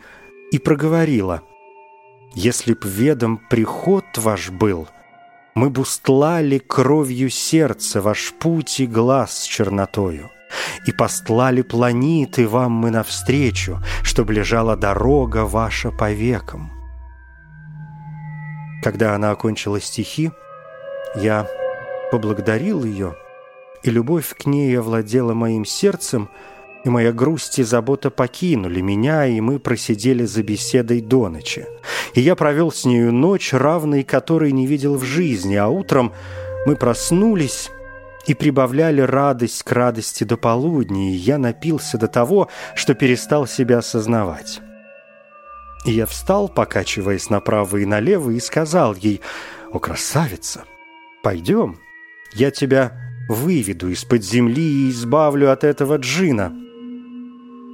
и 0.51 0.59
проговорила— 0.59 1.41
если 2.36 2.74
б 2.74 2.88
ведом 2.88 3.38
приход 3.38 4.05
ваш 4.17 4.50
был, 4.50 4.88
Мы 5.55 5.69
б 5.69 5.81
устлали 5.81 6.59
кровью 6.59 7.29
сердца 7.29 8.01
Ваш 8.01 8.33
путь 8.39 8.79
и 8.79 8.88
глаз 8.88 9.39
с 9.39 9.43
чернотою, 9.43 10.29
И 10.86 10.91
постлали 10.91 11.63
планеты 11.63 12.48
вам 12.48 12.71
мы 12.71 12.91
навстречу, 12.91 13.79
Чтоб 14.03 14.29
лежала 14.29 14.75
дорога 14.75 15.45
ваша 15.45 15.91
по 15.91 16.12
векам. 16.12 16.71
Когда 18.83 19.15
она 19.15 19.31
окончила 19.31 19.81
стихи, 19.81 20.31
я 21.15 21.48
поблагодарил 22.12 22.86
ее, 22.86 23.15
и 23.83 23.89
любовь 23.89 24.33
к 24.38 24.45
ней 24.45 24.77
овладела 24.79 25.33
моим 25.33 25.65
сердцем— 25.65 26.29
и 26.83 26.89
моя 26.89 27.12
грусть 27.12 27.59
и 27.59 27.63
забота 27.63 28.09
покинули 28.09 28.81
меня, 28.81 29.25
и 29.25 29.41
мы 29.41 29.59
просидели 29.59 30.25
за 30.25 30.43
беседой 30.43 31.01
до 31.01 31.29
ночи. 31.29 31.65
И 32.13 32.21
я 32.21 32.36
провел 32.36 32.71
с 32.71 32.86
нею 32.86 33.12
ночь, 33.12 33.53
равной 33.53 34.03
которой 34.03 34.51
не 34.51 34.65
видел 34.65 34.95
в 34.95 35.03
жизни, 35.03 35.55
а 35.55 35.67
утром 35.67 36.13
мы 36.65 36.75
проснулись 36.75 37.69
и 38.27 38.33
прибавляли 38.33 39.01
радость 39.01 39.63
к 39.63 39.71
радости 39.71 40.24
до 40.24 40.38
полудня, 40.38 41.12
и 41.12 41.15
я 41.15 41.38
напился 41.38 41.98
до 41.98 42.07
того, 42.07 42.50
что 42.75 42.93
перестал 42.93 43.48
себя 43.48 43.79
осознавать. 43.79 44.62
И 45.86 45.91
я 45.91 46.05
встал, 46.05 46.50
покачиваясь 46.50 47.29
направо 47.29 47.77
и 47.77 47.86
налево, 47.86 48.31
и 48.31 48.39
сказал 48.39 48.95
ей, 48.95 49.21
«О, 49.71 49.79
красавица, 49.79 50.65
пойдем, 51.24 51.79
я 52.33 52.51
тебя 52.51 52.93
выведу 53.29 53.89
из-под 53.89 54.24
земли 54.24 54.88
и 54.88 54.89
избавлю 54.91 55.51
от 55.51 55.63
этого 55.63 55.95
джина». 55.95 56.68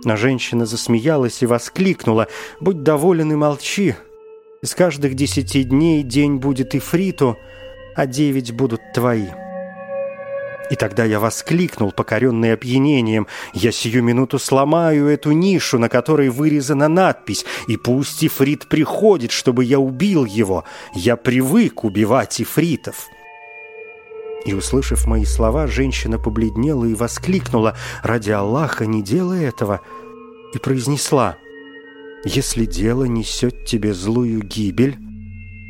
Женщина 0.05 0.65
засмеялась 0.65 1.41
и 1.41 1.47
воскликнула 1.47 2.27
«Будь 2.59 2.83
доволен 2.83 3.31
и 3.31 3.35
молчи. 3.35 3.95
Из 4.61 4.75
каждых 4.75 5.15
десяти 5.15 5.63
дней 5.63 6.03
день 6.03 6.35
будет 6.35 6.75
ифриту, 6.75 7.37
а 7.95 8.05
девять 8.05 8.51
будут 8.51 8.81
твои». 8.93 9.27
И 10.69 10.75
тогда 10.75 11.03
я 11.03 11.19
воскликнул, 11.19 11.91
покоренный 11.91 12.53
опьянением, 12.53 13.27
«Я 13.53 13.71
сию 13.71 14.03
минуту 14.03 14.39
сломаю 14.39 15.07
эту 15.07 15.31
нишу, 15.31 15.79
на 15.79 15.89
которой 15.89 16.29
вырезана 16.29 16.87
надпись, 16.87 17.45
и 17.67 17.77
пусть 17.77 18.23
ифрит 18.23 18.67
приходит, 18.67 19.31
чтобы 19.31 19.63
я 19.63 19.79
убил 19.79 20.25
его. 20.25 20.63
Я 20.93 21.15
привык 21.15 21.83
убивать 21.83 22.41
ифритов». 22.41 23.07
И, 24.45 24.53
услышав 24.53 25.07
мои 25.07 25.25
слова, 25.25 25.65
женщина 25.65 26.19
побледнела 26.19 26.85
и 26.85 26.93
воскликнула 26.93 27.75
«Ради 28.03 28.29
Аллаха, 28.29 28.85
не 28.85 29.01
делай 29.01 29.43
этого!» 29.43 29.81
и 30.53 30.59
произнесла 30.59 31.37
«Если 32.23 32.65
дело 32.65 33.05
несет 33.05 33.65
тебе 33.65 33.93
злую 33.93 34.43
гибель, 34.43 34.97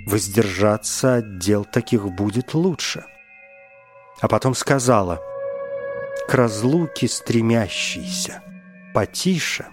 воздержаться 0.05 1.15
от 1.15 1.39
дел 1.39 1.65
таких 1.65 2.05
будет 2.11 2.53
лучше». 2.53 3.05
А 4.19 4.27
потом 4.27 4.53
сказала 4.53 5.21
«К 6.27 6.33
разлуке 6.33 7.07
стремящийся, 7.07 8.43
потише, 8.93 9.67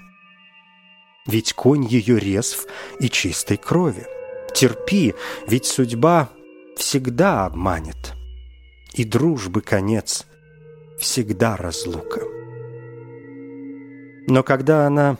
ведь 1.27 1.55
конь 1.55 1.85
ее 1.85 2.21
резв 2.21 2.67
и 3.01 3.11
чистой 3.11 3.57
крови. 3.57 4.07
Терпи, 4.55 5.15
ведь 5.49 5.67
судьба 5.67 6.29
всегда 6.77 7.47
обманет» 7.47 8.22
и 8.95 9.05
дружбы 9.05 9.61
конец 9.61 10.27
всегда 10.99 11.57
разлука. 11.57 12.21
Но 14.27 14.43
когда 14.43 14.87
она 14.87 15.19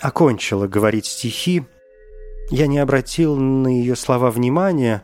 окончила 0.00 0.68
говорить 0.68 1.06
стихи, 1.06 1.64
я 2.50 2.66
не 2.66 2.78
обратил 2.78 3.36
на 3.36 3.68
ее 3.68 3.96
слова 3.96 4.30
внимания 4.30 5.02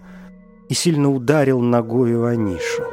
и 0.69 0.75
сильно 0.75 1.11
ударил 1.11 1.61
ногою 1.61 2.25
о 2.25 2.37
нишу. 2.37 2.85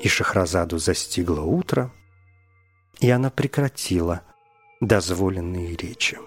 И 0.00 0.08
Шахразаду 0.08 0.78
застигло 0.78 1.42
утро, 1.42 1.92
и 3.00 3.10
она 3.10 3.30
прекратила 3.30 4.22
дозволенные 4.80 5.76
речи. 5.76 6.18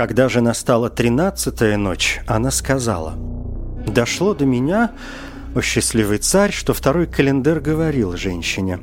Когда 0.00 0.30
же 0.30 0.40
настала 0.40 0.88
тринадцатая 0.88 1.76
ночь, 1.76 2.22
она 2.26 2.50
сказала, 2.50 3.16
«Дошло 3.86 4.32
до 4.32 4.46
меня, 4.46 4.92
о 5.54 5.60
счастливый 5.60 6.16
царь, 6.16 6.52
что 6.52 6.72
второй 6.72 7.06
календарь 7.06 7.60
говорил 7.60 8.16
женщине». 8.16 8.80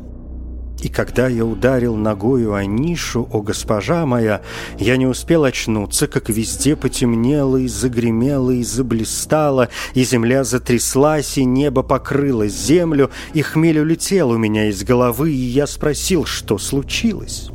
И 0.80 0.90
когда 0.90 1.28
я 1.28 1.44
ударил 1.44 1.96
ногою 1.96 2.54
о 2.54 2.64
нишу, 2.66 3.28
о 3.32 3.42
госпожа 3.42 4.06
моя, 4.06 4.44
я 4.78 4.96
не 4.96 5.08
успел 5.08 5.44
очнуться, 5.44 6.06
как 6.06 6.30
везде 6.30 6.76
потемнело 6.76 7.58
и 7.58 7.68
загремело 7.68 8.52
и 8.52 8.62
заблистало, 8.62 9.70
и 9.96 10.04
земля 10.04 10.44
затряслась, 10.44 11.40
и 11.40 11.46
небо 11.46 11.82
покрыло 11.82 12.48
землю, 12.48 13.10
и 13.34 13.42
хмель 13.42 13.80
улетел 13.80 14.30
у 14.30 14.38
меня 14.38 14.70
из 14.70 14.84
головы, 14.84 15.32
и 15.32 15.36
я 15.36 15.66
спросил, 15.66 16.26
что 16.26 16.60
случилось. 16.60 17.50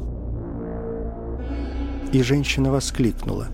И 2.12 2.22
женщина 2.22 2.70
воскликнула. 2.70 3.48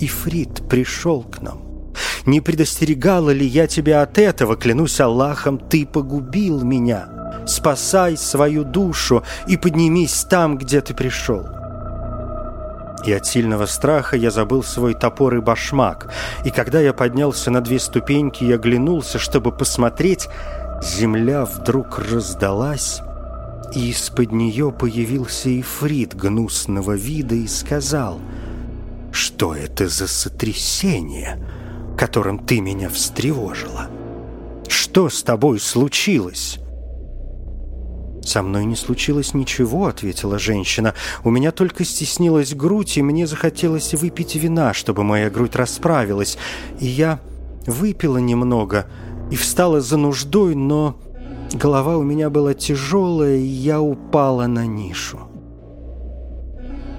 «Ифрит 0.00 0.68
пришел 0.68 1.22
к 1.22 1.40
нам. 1.40 1.92
Не 2.26 2.40
предостерегала 2.40 3.30
ли 3.30 3.46
я 3.46 3.66
тебя 3.66 4.02
от 4.02 4.18
этого? 4.18 4.56
Клянусь 4.56 5.00
Аллахом, 5.00 5.58
ты 5.58 5.86
погубил 5.86 6.62
меня. 6.62 7.08
Спасай 7.46 8.16
свою 8.16 8.64
душу 8.64 9.22
и 9.46 9.56
поднимись 9.56 10.24
там, 10.28 10.58
где 10.58 10.80
ты 10.80 10.94
пришел». 10.94 11.46
И 13.04 13.12
от 13.12 13.26
сильного 13.26 13.66
страха 13.66 14.16
я 14.16 14.30
забыл 14.30 14.64
свой 14.64 14.94
топор 14.94 15.36
и 15.36 15.40
башмак. 15.40 16.12
И 16.44 16.50
когда 16.50 16.80
я 16.80 16.92
поднялся 16.92 17.50
на 17.50 17.60
две 17.60 17.78
ступеньки 17.78 18.42
и 18.42 18.52
оглянулся, 18.52 19.20
чтобы 19.20 19.52
посмотреть, 19.52 20.28
земля 20.82 21.44
вдруг 21.44 22.00
раздалась, 22.00 23.02
и 23.74 23.90
из-под 23.90 24.32
нее 24.32 24.72
появился 24.72 25.60
ифрит 25.60 26.14
гнусного 26.14 26.92
вида 26.92 27.34
и 27.34 27.46
сказал, 27.46 28.20
«Что 29.12 29.54
это 29.54 29.88
за 29.88 30.06
сотрясение, 30.06 31.44
которым 31.96 32.38
ты 32.38 32.60
меня 32.60 32.88
встревожила? 32.88 33.88
Что 34.68 35.08
с 35.08 35.22
тобой 35.22 35.60
случилось?» 35.60 36.58
«Со 38.22 38.42
мной 38.42 38.66
не 38.66 38.76
случилось 38.76 39.32
ничего»,— 39.32 39.86
ответила 39.86 40.38
женщина. 40.38 40.94
«У 41.24 41.30
меня 41.30 41.50
только 41.50 41.84
стеснилась 41.84 42.54
грудь, 42.54 42.98
и 42.98 43.02
мне 43.02 43.26
захотелось 43.26 43.94
выпить 43.94 44.34
вина, 44.34 44.74
чтобы 44.74 45.02
моя 45.02 45.30
грудь 45.30 45.56
расправилась. 45.56 46.36
И 46.78 46.86
я 46.86 47.20
выпила 47.66 48.18
немного 48.18 48.86
и 49.30 49.36
встала 49.36 49.80
за 49.80 49.96
нуждой, 49.96 50.54
но 50.54 50.98
голова 51.54 51.96
у 51.96 52.02
меня 52.02 52.30
была 52.30 52.54
тяжелая, 52.54 53.36
и 53.36 53.42
я 53.42 53.80
упала 53.80 54.46
на 54.46 54.66
нишу. 54.66 55.18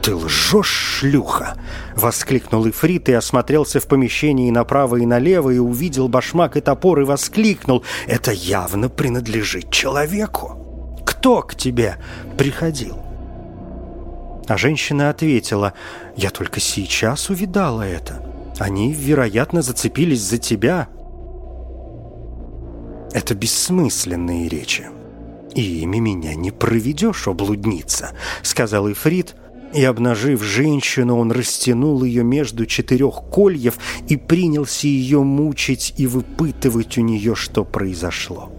«Ты 0.01 0.15
лжешь, 0.15 0.68
шлюха!»— 0.68 1.56
воскликнул 1.96 2.68
Ифрит 2.68 3.10
и 3.10 3.13
осмотрелся 3.13 3.79
в 3.79 3.88
помещении 3.88 4.50
направо 4.50 4.96
и 4.96 5.06
налево 5.06 5.50
и 5.50 5.58
увидел 5.58 6.08
башмак 6.08 6.58
и 6.58 6.62
топор 6.62 7.01
и 7.01 7.03
воскликнул 7.03 7.84
«Это 8.08 8.32
явно 8.32 8.89
принадлежит 8.89 9.72
человеку! 9.72 10.98
Кто 11.06 11.41
к 11.41 11.56
тебе 11.56 11.98
приходил?» 12.38 12.98
А 14.48 14.58
женщина 14.58 15.10
ответила 15.10 15.74
«Я 16.15 16.32
только 16.32 16.60
сейчас 16.60 17.29
увидала 17.29 17.84
это. 17.84 18.24
Они, 18.58 18.94
вероятно, 18.94 19.62
зацепились 19.62 20.22
за 20.22 20.38
тебя». 20.38 20.88
Это 23.13 23.36
бессмысленные 23.36 24.48
речи. 24.48 24.88
«И 25.56 25.82
ими 25.82 25.98
меня 25.98 26.36
не 26.36 26.51
проведешь, 26.51 27.28
о 27.28 27.34
блудница»,— 27.34 28.12
сказал 28.44 28.92
Ифрит,— 28.92 29.36
и, 29.74 29.84
обнажив 29.84 30.44
женщину, 30.44 31.18
он 31.18 31.32
растянул 31.32 32.04
ее 32.04 32.24
между 32.24 32.66
четырех 32.66 33.22
кольев 33.32 33.78
и 34.08 34.18
принялся 34.18 34.88
ее 34.88 35.22
мучить 35.22 35.94
и 35.98 36.08
выпытывать 36.08 36.98
у 36.98 37.01
нее, 37.01 37.36
что 37.36 37.63
произошло. 37.63 38.51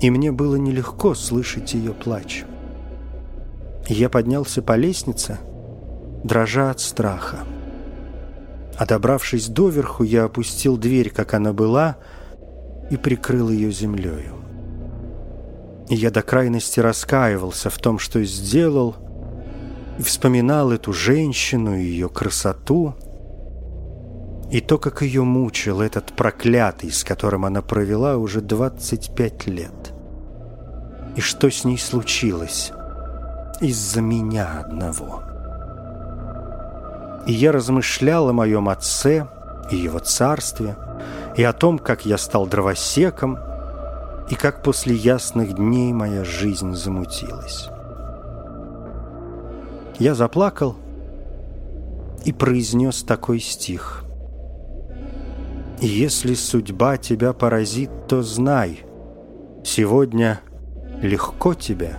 И 0.00 0.10
мне 0.10 0.32
было 0.32 0.56
нелегко 0.56 1.14
слышать 1.14 1.74
ее 1.74 1.92
плач. 1.92 2.44
Я 3.88 4.08
поднялся 4.08 4.62
по 4.62 4.76
лестнице, 4.76 5.38
дрожа 6.22 6.70
от 6.70 6.80
страха. 6.80 7.40
А 8.76 8.86
добравшись 8.86 9.48
доверху, 9.48 10.04
я 10.04 10.24
опустил 10.24 10.76
дверь, 10.76 11.10
как 11.10 11.34
она 11.34 11.52
была, 11.52 11.96
и 12.90 12.96
прикрыл 12.96 13.50
ее 13.50 13.70
землею. 13.70 14.34
И 15.88 15.94
я 15.94 16.10
до 16.10 16.22
крайности 16.22 16.80
раскаивался 16.80 17.70
в 17.70 17.78
том, 17.78 17.98
что 17.98 18.22
сделал, 18.24 18.96
и 19.98 20.02
вспоминал 20.02 20.72
эту 20.72 20.92
женщину 20.92 21.76
и 21.76 21.82
ее 21.82 22.08
красоту, 22.08 22.94
и 24.50 24.60
то, 24.60 24.78
как 24.78 25.02
ее 25.02 25.22
мучил 25.22 25.80
этот 25.80 26.16
проклятый, 26.16 26.90
с 26.90 27.04
которым 27.04 27.44
она 27.44 27.62
провела 27.62 28.16
уже 28.16 28.40
25 28.40 29.46
лет. 29.46 29.92
И 31.16 31.20
что 31.20 31.50
с 31.50 31.64
ней 31.64 31.78
случилось 31.78 32.72
из-за 33.60 34.00
меня 34.00 34.60
одного. 34.60 35.22
И 37.26 37.32
я 37.32 37.52
размышлял 37.52 38.28
о 38.28 38.32
моем 38.32 38.68
отце 38.68 39.26
и 39.70 39.76
его 39.76 39.98
царстве, 39.98 40.76
и 41.40 41.42
о 41.42 41.52
том, 41.52 41.78
как 41.78 42.06
я 42.06 42.18
стал 42.18 42.46
дровосеком– 42.46 43.38
и 44.30 44.36
как 44.36 44.62
после 44.62 44.94
ясных 44.94 45.54
дней 45.54 45.92
моя 45.92 46.24
жизнь 46.24 46.74
замутилась. 46.74 47.68
Я 49.98 50.14
заплакал 50.14 50.76
и 52.24 52.32
произнес 52.32 53.02
такой 53.02 53.40
стих. 53.40 54.04
«Если 55.80 56.34
судьба 56.34 56.96
тебя 56.96 57.32
поразит, 57.32 57.90
то 58.06 58.22
знай, 58.22 58.84
сегодня 59.64 60.40
легко 61.02 61.54
тебе, 61.54 61.96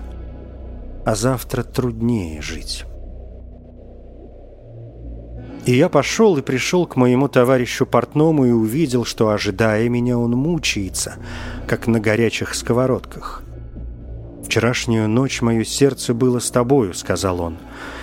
а 1.06 1.16
завтра 1.16 1.64
труднее 1.64 2.42
жить». 2.42 2.86
И 5.66 5.76
я 5.76 5.90
пошел 5.90 6.38
и 6.38 6.42
пришел 6.42 6.88
к 6.88 6.96
моему 6.96 7.28
товарищу 7.28 7.86
портному 7.86 8.46
и 8.46 8.52
увидел, 8.52 9.06
что, 9.06 9.30
ожидая 9.30 9.88
меня, 9.90 10.18
он 10.18 10.32
мучается, 10.32 11.16
как 11.68 11.88
на 11.88 12.00
горячих 12.00 12.56
сковородках. 12.56 13.44
«Вчерашнюю 14.44 15.08
ночь 15.08 15.42
мое 15.42 15.64
сердце 15.64 16.14
было 16.14 16.40
с 16.40 16.50
тобою»,— 16.50 16.94
сказал 16.96 17.42
он, 17.42 17.58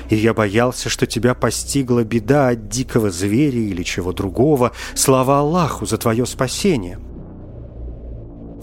«и 0.08 0.14
я 0.14 0.32
боялся, 0.32 0.88
что 0.88 1.06
тебя 1.06 1.34
постигла 1.34 2.04
беда 2.04 2.48
от 2.48 2.68
дикого 2.68 3.10
зверя 3.10 3.60
или 3.60 3.82
чего 3.82 4.12
другого. 4.12 4.72
Слава 4.94 5.40
Аллаху 5.40 5.84
за 5.84 5.98
твое 5.98 6.24
спасение!» 6.26 6.98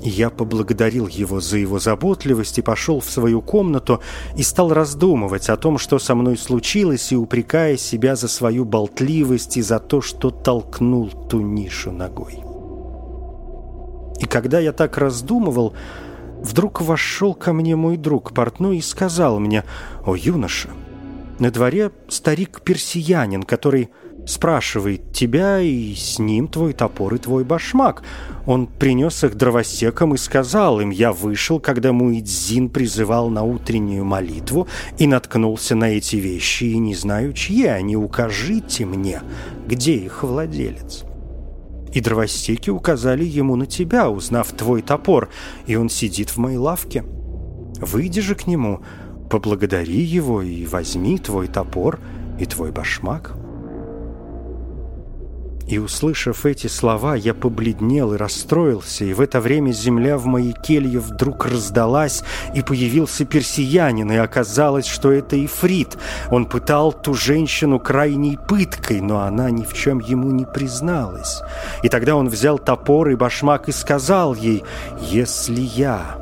Я 0.09 0.29
поблагодарил 0.29 1.07
его 1.07 1.39
за 1.39 1.57
его 1.57 1.79
заботливость 1.79 2.59
и 2.59 2.61
пошел 2.61 2.99
в 2.99 3.09
свою 3.09 3.41
комнату 3.41 4.01
и 4.37 4.43
стал 4.43 4.73
раздумывать 4.73 5.49
о 5.49 5.57
том, 5.57 5.77
что 5.77 5.99
со 5.99 6.15
мной 6.15 6.37
случилось, 6.37 7.11
и 7.11 7.15
упрекая 7.15 7.77
себя 7.77 8.15
за 8.15 8.27
свою 8.27 8.65
болтливость 8.65 9.57
и 9.57 9.61
за 9.61 9.79
то, 9.79 10.01
что 10.01 10.29
толкнул 10.29 11.09
ту 11.09 11.41
нишу 11.41 11.91
ногой. 11.91 12.39
И 14.19 14.25
когда 14.25 14.59
я 14.59 14.71
так 14.71 14.97
раздумывал, 14.97 15.73
вдруг 16.41 16.81
вошел 16.81 17.33
ко 17.33 17.53
мне 17.53 17.75
мой 17.75 17.97
друг 17.97 18.33
портной 18.33 18.77
и 18.77 18.81
сказал 18.81 19.39
мне, 19.39 19.63
«О, 20.05 20.15
юноша, 20.15 20.69
на 21.39 21.51
дворе 21.51 21.91
старик-персиянин, 22.07 23.43
который 23.43 23.89
спрашивает 24.25 25.13
тебя, 25.13 25.59
и 25.59 25.93
с 25.95 26.19
ним 26.19 26.47
твой 26.47 26.73
топор 26.73 27.15
и 27.15 27.17
твой 27.17 27.43
башмак. 27.43 28.03
Он 28.45 28.67
принес 28.67 29.23
их 29.23 29.35
дровосекам 29.35 30.13
и 30.13 30.17
сказал 30.17 30.79
им, 30.81 30.89
я 30.89 31.11
вышел, 31.11 31.59
когда 31.59 31.93
Муидзин 31.93 32.69
призывал 32.69 33.29
на 33.29 33.43
утреннюю 33.43 34.05
молитву 34.05 34.67
и 34.97 35.07
наткнулся 35.07 35.75
на 35.75 35.85
эти 35.85 36.17
вещи, 36.17 36.65
и 36.65 36.77
не 36.77 36.95
знаю, 36.95 37.33
чьи 37.33 37.65
они, 37.65 37.95
укажите 37.95 38.85
мне, 38.85 39.21
где 39.67 39.95
их 39.95 40.23
владелец. 40.23 41.03
И 41.93 42.01
дровосеки 42.01 42.69
указали 42.69 43.23
ему 43.23 43.55
на 43.55 43.65
тебя, 43.65 44.09
узнав 44.09 44.51
твой 44.51 44.81
топор, 44.81 45.29
и 45.65 45.75
он 45.75 45.89
сидит 45.89 46.29
в 46.29 46.37
моей 46.37 46.57
лавке. 46.57 47.05
Выйди 47.79 48.21
же 48.21 48.35
к 48.35 48.47
нему, 48.47 48.81
поблагодари 49.29 50.01
его 50.01 50.41
и 50.41 50.65
возьми 50.65 51.17
твой 51.17 51.47
топор 51.47 51.99
и 52.37 52.45
твой 52.45 52.71
башмак». 52.71 53.44
И, 55.67 55.79
услышав 55.79 56.45
эти 56.45 56.67
слова, 56.67 57.15
я 57.15 57.33
побледнел 57.33 58.13
и 58.13 58.17
расстроился, 58.17 59.03
и 59.03 59.13
в 59.13 59.21
это 59.21 59.41
время 59.41 59.71
земля 59.71 60.17
в 60.17 60.25
моей 60.25 60.53
келье 60.53 60.99
вдруг 60.99 61.45
раздалась, 61.45 62.23
и 62.53 62.61
появился 62.61 63.25
персиянин, 63.25 64.11
и 64.11 64.15
оказалось, 64.15 64.85
что 64.85 65.11
это 65.11 65.43
Ифрит. 65.43 65.97
Он 66.29 66.45
пытал 66.45 66.93
ту 66.93 67.15
женщину 67.15 67.79
крайней 67.79 68.37
пыткой, 68.37 69.01
но 69.01 69.21
она 69.21 69.49
ни 69.49 69.63
в 69.63 69.73
чем 69.73 69.99
ему 69.99 70.29
не 70.29 70.45
призналась. 70.45 71.41
И 71.81 71.89
тогда 71.89 72.15
он 72.15 72.29
взял 72.29 72.59
топор 72.59 73.09
и 73.09 73.15
башмак 73.15 73.67
и 73.67 73.71
сказал 73.71 74.35
ей, 74.35 74.63
«Если 75.01 75.61
я, 75.61 76.17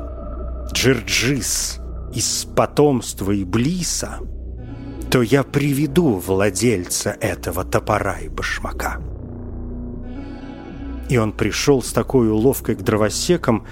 Джирджис, 0.72 1.80
из 2.14 2.46
потомства 2.56 3.30
Иблиса, 3.32 4.20
то 5.10 5.20
я 5.20 5.42
приведу 5.42 6.14
владельца 6.14 7.10
этого 7.20 7.64
топора 7.64 8.20
и 8.20 8.28
башмака». 8.28 9.00
И 11.08 11.18
он 11.18 11.32
пришел 11.32 11.82
с 11.82 11.92
такой 11.92 12.30
уловкой 12.30 12.76
к 12.76 12.82
дровосекам 12.82 13.66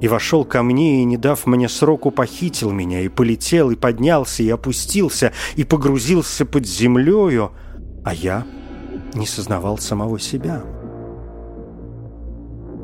и 0.00 0.08
вошел 0.08 0.44
ко 0.44 0.62
мне 0.62 1.02
и, 1.02 1.04
не 1.04 1.16
дав 1.16 1.46
мне 1.46 1.68
сроку, 1.68 2.10
похитил 2.10 2.70
меня 2.70 3.00
и 3.00 3.08
полетел, 3.08 3.70
и 3.70 3.76
поднялся, 3.76 4.42
и 4.42 4.48
опустился, 4.48 5.32
и 5.56 5.64
погрузился 5.64 6.46
под 6.46 6.66
землею, 6.66 7.52
а 8.04 8.14
я 8.14 8.46
не 9.14 9.26
сознавал 9.26 9.78
самого 9.78 10.18
себя. 10.18 10.62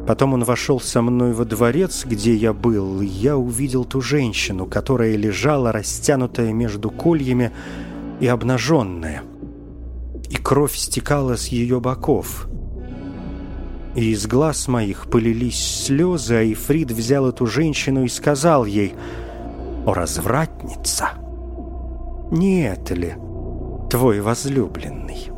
Потом 0.07 0.35
он 0.35 0.45
вошел 0.45 0.79
со 0.79 1.03
мной 1.03 1.33
во 1.33 1.45
дворец, 1.45 2.05
где 2.05 2.35
я 2.35 2.53
был, 2.53 3.01
и 3.01 3.07
я 3.07 3.37
увидел 3.37 3.85
ту 3.85 4.01
женщину, 4.01 4.67
которая 4.67 5.17
лежала, 5.17 5.73
растянутая 5.73 6.53
между 6.53 6.91
кольями 6.91 7.51
и 8.21 8.27
обнаженная, 8.27 9.23
и 10.29 10.37
кровь 10.37 10.77
стекала 10.77 11.37
с 11.37 11.49
ее 11.49 11.81
боков— 11.81 12.47
и 13.97 14.11
из 14.11 14.27
глаз 14.27 14.69
моих 14.69 15.09
полились 15.11 15.85
слезы, 15.87 16.35
а 16.35 16.45
Ифрит 16.45 16.91
взял 16.93 17.27
эту 17.29 17.47
женщину 17.47 18.05
и 18.05 18.09
сказал 18.09 18.67
ей, 18.67 18.95
«О, 19.87 19.95
развратница! 19.95 21.11
Не 22.31 22.67
это 22.67 22.95
ли 22.95 23.15
твой 23.91 24.21
возлюбленный?» 24.21 25.31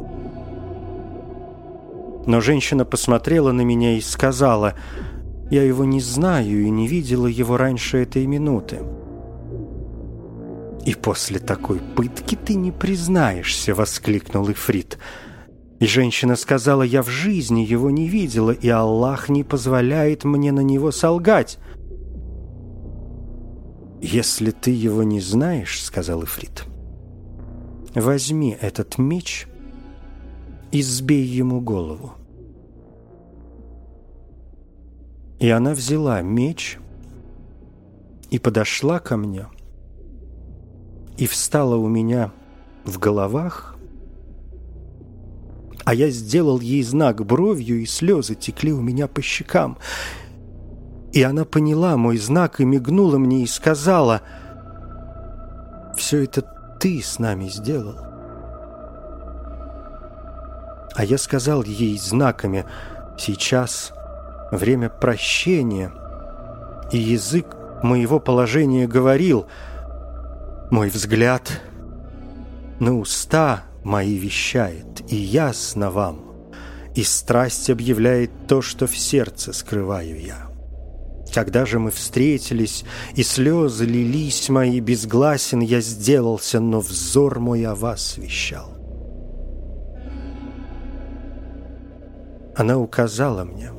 Но 2.26 2.40
женщина 2.40 2.84
посмотрела 2.84 3.52
на 3.52 3.62
меня 3.62 3.96
и 3.96 4.00
сказала, 4.00 4.74
«Я 5.50 5.62
его 5.62 5.84
не 5.84 6.00
знаю 6.00 6.62
и 6.62 6.68
не 6.68 6.88
видела 6.88 7.28
его 7.28 7.56
раньше 7.56 7.98
этой 7.98 8.26
минуты». 8.26 8.80
«И 10.84 10.94
после 10.94 11.38
такой 11.38 11.78
пытки 11.78 12.34
ты 12.34 12.54
не 12.54 12.72
признаешься!»— 12.72 13.74
воскликнул 13.76 14.50
Ифрит. 14.50 14.98
И 15.80 15.86
женщина 15.86 16.34
сказала, 16.34 16.82
я 16.82 17.02
в 17.02 17.08
жизни 17.08 17.60
его 17.60 17.90
не 17.90 18.08
видела, 18.08 18.50
и 18.50 18.68
Аллах 18.68 19.28
не 19.28 19.44
позволяет 19.44 20.24
мне 20.24 20.50
на 20.50 20.60
него 20.60 20.90
солгать. 20.90 21.58
«Если 24.00 24.50
ты 24.52 24.70
его 24.70 25.02
не 25.02 25.20
знаешь,— 25.20 25.82
сказал 25.84 26.22
Ифрит,— 26.22 26.64
возьми 27.94 28.56
этот 28.60 28.96
меч 28.98 29.48
и 30.70 30.82
сбей 30.82 31.24
ему 31.24 31.60
голову». 31.60 32.12
И 35.40 35.48
она 35.48 35.74
взяла 35.74 36.20
меч 36.22 36.78
и 38.30 38.38
подошла 38.38 38.98
ко 38.98 39.16
мне 39.16 39.46
и 41.16 41.26
встала 41.26 41.76
у 41.76 41.88
меня 41.88 42.32
в 42.84 42.98
головах, 42.98 43.77
а 45.88 45.94
я 45.94 46.10
сделал 46.10 46.60
ей 46.60 46.82
знак 46.82 47.24
бровью, 47.24 47.80
и 47.80 47.86
слезы 47.86 48.34
текли 48.34 48.72
у 48.72 48.80
меня 48.80 49.08
по 49.08 49.22
щекам— 49.22 49.78
и 51.12 51.22
она 51.22 51.44
поняла 51.44 51.96
мой 51.96 52.18
знак 52.18 52.60
и 52.60 52.64
мигнула 52.64 53.18
мне 53.18 53.42
и 53.42 53.46
сказала, 53.46 54.20
«Все 55.96 56.24
это 56.24 56.42
ты 56.78 57.02
с 57.02 57.18
нами 57.18 57.48
сделал». 57.48 57.96
А 60.94 61.04
я 61.04 61.16
сказал 61.18 61.62
ей 61.62 61.98
знаками, 61.98 62.66
«Сейчас 63.16 63.92
время 64.52 64.90
прощения, 64.90 65.90
и 66.92 66.98
язык 66.98 67.56
моего 67.82 68.20
положения 68.20 68.86
говорил, 68.86 69.46
мой 70.70 70.90
взгляд 70.90 71.62
на 72.78 72.98
уста 72.98 73.62
мои 73.88 74.16
вещает, 74.16 75.02
и 75.08 75.16
ясно 75.16 75.90
вам, 75.90 76.20
и 76.94 77.02
страсть 77.02 77.70
объявляет 77.70 78.30
то, 78.46 78.62
что 78.62 78.86
в 78.86 78.96
сердце 78.96 79.52
скрываю 79.52 80.20
я». 80.20 80.48
Когда 81.34 81.66
же 81.66 81.78
мы 81.78 81.90
встретились, 81.90 82.84
и 83.14 83.22
слезы 83.22 83.84
лились 83.84 84.48
мои, 84.48 84.80
безгласен 84.80 85.60
я 85.60 85.80
сделался, 85.80 86.58
но 86.58 86.80
взор 86.80 87.38
мой 87.38 87.66
о 87.66 87.74
вас 87.74 88.16
вещал. 88.16 88.74
Она 92.56 92.78
указала 92.78 93.44
мне, 93.44 93.70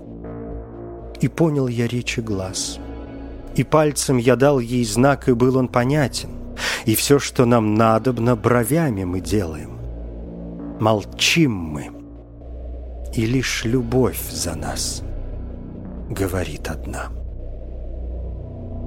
и 1.22 1.28
понял 1.28 1.68
я 1.68 1.88
речи 1.88 2.20
глаз. 2.20 2.80
И 3.56 3.64
пальцем 3.64 4.18
я 4.18 4.36
дал 4.36 4.60
ей 4.60 4.86
знак, 4.86 5.28
и 5.28 5.34
был 5.34 5.58
он 5.58 5.68
понятен. 5.68 6.30
И 6.86 6.96
все, 6.96 7.20
что 7.20 7.46
нам 7.46 7.74
надобно, 7.74 8.36
бровями 8.36 9.04
мы 9.04 9.20
делаем. 9.22 9.79
Молчим 10.80 11.52
мы, 11.52 11.92
и 13.14 13.26
лишь 13.26 13.66
любовь 13.66 14.22
за 14.32 14.56
нас 14.56 15.04
говорит 16.10 16.70
одна. 16.70 17.10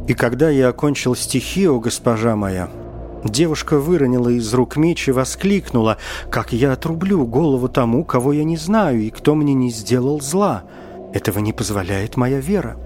И 0.08 0.14
когда 0.14 0.48
я 0.48 0.68
окончил 0.68 1.14
стихи, 1.14 1.68
о 1.68 1.78
госпожа 1.80 2.34
моя, 2.34 2.70
девушка 3.24 3.78
выронила 3.78 4.30
из 4.30 4.54
рук 4.54 4.76
меч 4.76 5.06
и 5.08 5.12
воскликнула, 5.12 5.98
как 6.30 6.54
я 6.54 6.72
отрублю 6.72 7.26
голову 7.26 7.68
тому, 7.68 8.04
кого 8.04 8.32
я 8.32 8.44
не 8.44 8.56
знаю 8.56 9.00
и 9.02 9.10
кто 9.10 9.34
мне 9.34 9.52
не 9.52 9.70
сделал 9.70 10.18
зла. 10.20 10.64
Этого 11.12 11.40
не 11.40 11.52
позволяет 11.52 12.16
моя 12.16 12.40
вера. 12.40 12.78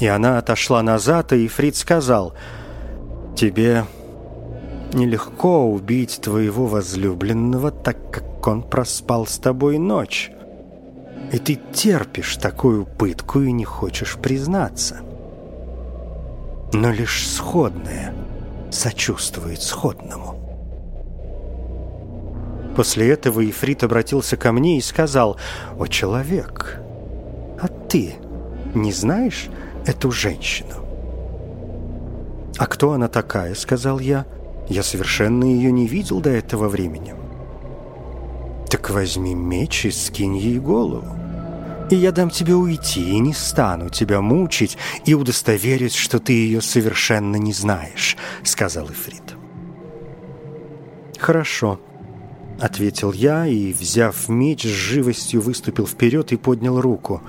И 0.00 0.06
она 0.06 0.38
отошла 0.38 0.82
назад, 0.82 1.34
и 1.34 1.46
Фрид 1.48 1.76
сказал, 1.76 2.32
«Тебе 3.36 3.84
нелегко 4.92 5.70
убить 5.70 6.20
твоего 6.22 6.66
возлюбленного, 6.66 7.70
так 7.70 8.10
как 8.10 8.46
он 8.46 8.62
проспал 8.62 9.26
с 9.26 9.38
тобой 9.38 9.78
ночь. 9.78 10.30
И 11.32 11.38
ты 11.38 11.58
терпишь 11.72 12.36
такую 12.36 12.86
пытку 12.86 13.40
и 13.40 13.52
не 13.52 13.64
хочешь 13.64 14.16
признаться» 14.16 15.02
но 16.72 16.90
лишь 16.90 17.26
сходное 17.26 18.14
сочувствует 18.70 19.62
сходному. 19.62 20.36
После 22.76 23.10
этого 23.10 23.44
Ифрит 23.48 23.82
обратился 23.82 24.36
ко 24.36 24.52
мне 24.52 24.78
и 24.78 24.82
сказал, 24.82 25.36
«О, 25.78 25.86
человек, 25.86 26.80
а 27.60 27.66
ты 27.66 28.14
не 28.74 28.92
знаешь 28.92 29.48
эту 29.86 30.10
женщину?» 30.10 30.84
«А 32.56 32.66
кто 32.66 32.92
она 32.92 33.08
такая?»— 33.08 33.54
сказал 33.56 33.98
я. 33.98 34.26
«Я 34.68 34.82
совершенно 34.82 35.44
ее 35.44 35.72
не 35.72 35.86
видел 35.86 36.20
до 36.20 36.30
этого 36.30 36.68
времени». 36.68 37.14
«Так 38.70 38.90
возьми 38.90 39.34
меч 39.34 39.86
и 39.86 39.90
скинь 39.90 40.36
ей 40.36 40.58
голову» 40.58 41.18
и 41.90 41.96
я 41.96 42.12
дам 42.12 42.30
тебе 42.30 42.54
уйти, 42.54 43.12
и 43.12 43.18
не 43.18 43.32
стану 43.32 43.88
тебя 43.88 44.20
мучить 44.20 44.76
и 45.04 45.14
удостоверюсь, 45.14 45.94
что 45.94 46.18
ты 46.18 46.32
ее 46.32 46.60
совершенно 46.60 47.36
не 47.36 47.52
знаешь»,— 47.52 48.16
сказал 48.42 48.86
Ифрит. 48.86 49.36
«Хорошо»,— 51.18 51.80
ответил 52.60 53.12
я, 53.12 53.46
и, 53.46 53.72
взяв 53.72 54.28
меч, 54.28 54.64
с 54.64 54.68
живостью 54.68 55.40
выступил 55.40 55.86
вперед 55.86 56.32
и 56.32 56.36
поднял 56.36 56.80
руку. 56.80 57.22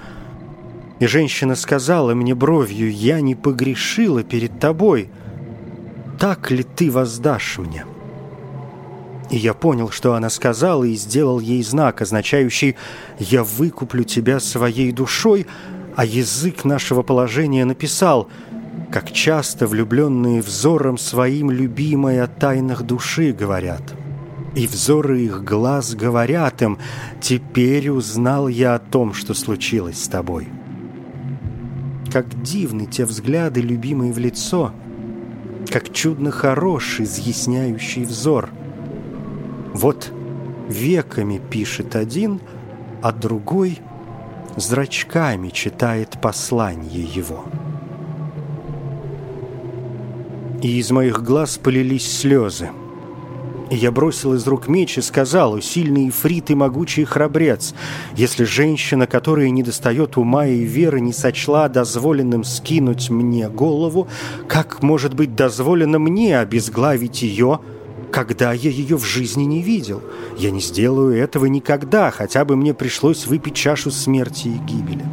И 0.99 1.07
женщина 1.07 1.55
сказала 1.55 2.13
мне 2.13 2.35
бровью, 2.35 2.91
«Я 2.91 3.21
не 3.21 3.35
погрешила 3.35 4.23
перед 4.23 4.59
тобой. 4.59 5.09
Так 6.19 6.51
ли 6.51 6.63
ты 6.63 6.91
воздашь 6.91 7.57
мне?» 7.57 7.85
И 9.29 9.37
я 9.37 9.53
понял, 9.53 9.89
что 9.91 10.15
она 10.15 10.29
сказала, 10.29 10.83
и 10.83 10.95
сделал 10.95 11.39
ей 11.39 11.63
знак, 11.63 12.01
означающий 12.01 12.75
«Я 13.19 13.43
выкуплю 13.43 14.03
тебя 14.03 14.39
своей 14.39 14.91
душой», 14.91 15.45
а 15.95 16.05
язык 16.05 16.65
нашего 16.65 17.03
положения 17.03 17.63
написал 17.65 18.27
«Как 18.91 19.11
часто 19.11 19.67
влюбленные 19.67 20.41
взором 20.41 20.97
своим 20.97 21.51
любимой 21.51 22.21
о 22.21 22.27
тайнах 22.27 22.83
души 22.83 23.33
говорят». 23.33 23.83
И 24.55 24.65
взоры 24.65 25.21
их 25.21 25.43
глаз 25.43 25.93
говорят 25.93 26.63
им 26.63 26.79
«Теперь 27.21 27.89
узнал 27.89 28.47
я 28.47 28.75
о 28.75 28.79
том, 28.79 29.13
что 29.13 29.35
случилось 29.35 30.03
с 30.03 30.07
тобой». 30.07 30.47
Как 32.11 32.41
дивны 32.41 32.87
те 32.87 33.05
взгляды, 33.05 33.61
любимые 33.61 34.11
в 34.11 34.17
лицо, 34.17 34.73
как 35.69 35.93
чудно 35.93 36.31
хороший, 36.31 37.05
изъясняющий 37.05 38.03
взор– 38.03 38.49
вот 39.73 40.11
веками 40.67 41.39
пишет 41.49 41.95
один, 41.95 42.41
а 43.01 43.11
другой 43.11 43.79
зрачками 44.57 45.49
читает 45.49 46.17
послание 46.21 47.03
его. 47.03 47.45
И 50.61 50.79
из 50.79 50.91
моих 50.91 51.23
глаз 51.23 51.57
полились 51.57 52.19
слезы. 52.19 52.71
Я 53.71 53.91
бросил 53.91 54.33
из 54.33 54.47
рук 54.47 54.67
меч 54.67 54.97
и 54.97 55.01
сказал, 55.01 55.55
«О, 55.55 55.61
сильный 55.61 56.09
ифрит 56.09 56.49
и 56.49 56.55
могучий 56.55 57.05
храбрец, 57.05 57.75
если 58.15 58.43
женщина, 58.43 59.05
которая 59.05 59.49
не 59.51 59.61
достает 59.61 60.17
ума 60.17 60.47
и 60.47 60.63
веры, 60.63 60.99
не 61.01 61.13
сочла 61.13 61.69
дозволенным 61.69 62.43
скинуть 62.43 63.09
мне 63.09 63.47
голову, 63.47 64.07
как 64.47 64.81
может 64.81 65.13
быть 65.13 65.35
дозволено 65.35 65.99
мне 65.99 66.39
обезглавить 66.39 67.21
ее,— 67.21 67.59
когда 68.11 68.53
я 68.53 68.69
ее 68.69 68.97
в 68.97 69.05
жизни 69.05 69.43
не 69.43 69.61
видел. 69.61 70.01
Я 70.37 70.51
не 70.51 70.59
сделаю 70.59 71.15
этого 71.15 71.45
никогда, 71.45 72.11
хотя 72.11 72.45
бы 72.45 72.55
мне 72.55 72.73
пришлось 72.73 73.25
выпить 73.25 73.55
чашу 73.55 73.91
смерти 73.91 74.47
и 74.47 74.57
гибели. 74.57 75.05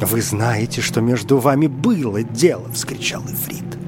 «Вы 0.00 0.20
знаете, 0.20 0.80
что 0.80 1.00
между 1.00 1.38
вами 1.38 1.68
было 1.68 2.22
дело!»— 2.22 2.68
вскричал 2.72 3.22
Ифрит. 3.22 3.81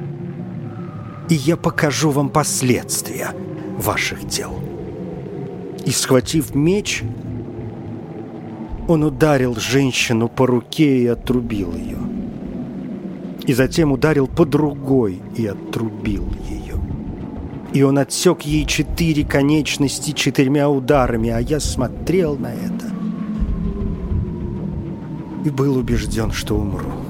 «И 1.28 1.34
я 1.34 1.56
покажу 1.56 2.10
вам 2.10 2.28
последствия 2.28 3.30
ваших 3.78 4.26
дел». 4.26 4.58
И, 5.84 5.90
схватив 5.90 6.54
меч, 6.54 7.02
он 8.88 9.04
ударил 9.04 9.54
женщину 9.56 10.28
по 10.28 10.46
руке 10.46 10.98
и 10.98 11.06
отрубил 11.06 11.72
ее 11.74 11.98
и 13.46 13.52
затем 13.52 13.92
ударил 13.92 14.26
по 14.26 14.44
другой 14.44 15.20
и 15.37 15.46
отрубил 15.46 16.26
ее. 16.48 16.74
И 17.72 17.82
он 17.82 17.98
отсек 17.98 18.42
ей 18.42 18.64
четыре 18.66 19.24
конечности 19.24 20.12
четырьмя 20.12 20.68
ударами, 20.68 21.30
а 21.30 21.40
я 21.40 21.60
смотрел 21.60 22.37
на 22.37 22.52
это 22.52 22.90
и 25.44 25.50
был 25.50 25.76
убежден, 25.76 26.32
что 26.32 26.56
умру. 26.56 27.04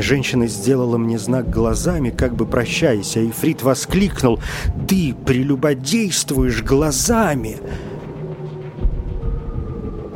Женщина 0.00 0.46
сделала 0.46 0.96
мне 0.96 1.18
знак 1.18 1.50
глазами, 1.50 2.10
как 2.10 2.36
бы 2.36 2.46
прощаясь, 2.46 3.16
а 3.16 3.20
Ифрит 3.20 3.64
воскликнул 3.64 4.38
«Ты 4.86 5.12
прелюбодействуешь 5.26 6.62
глазами!» 6.62 7.58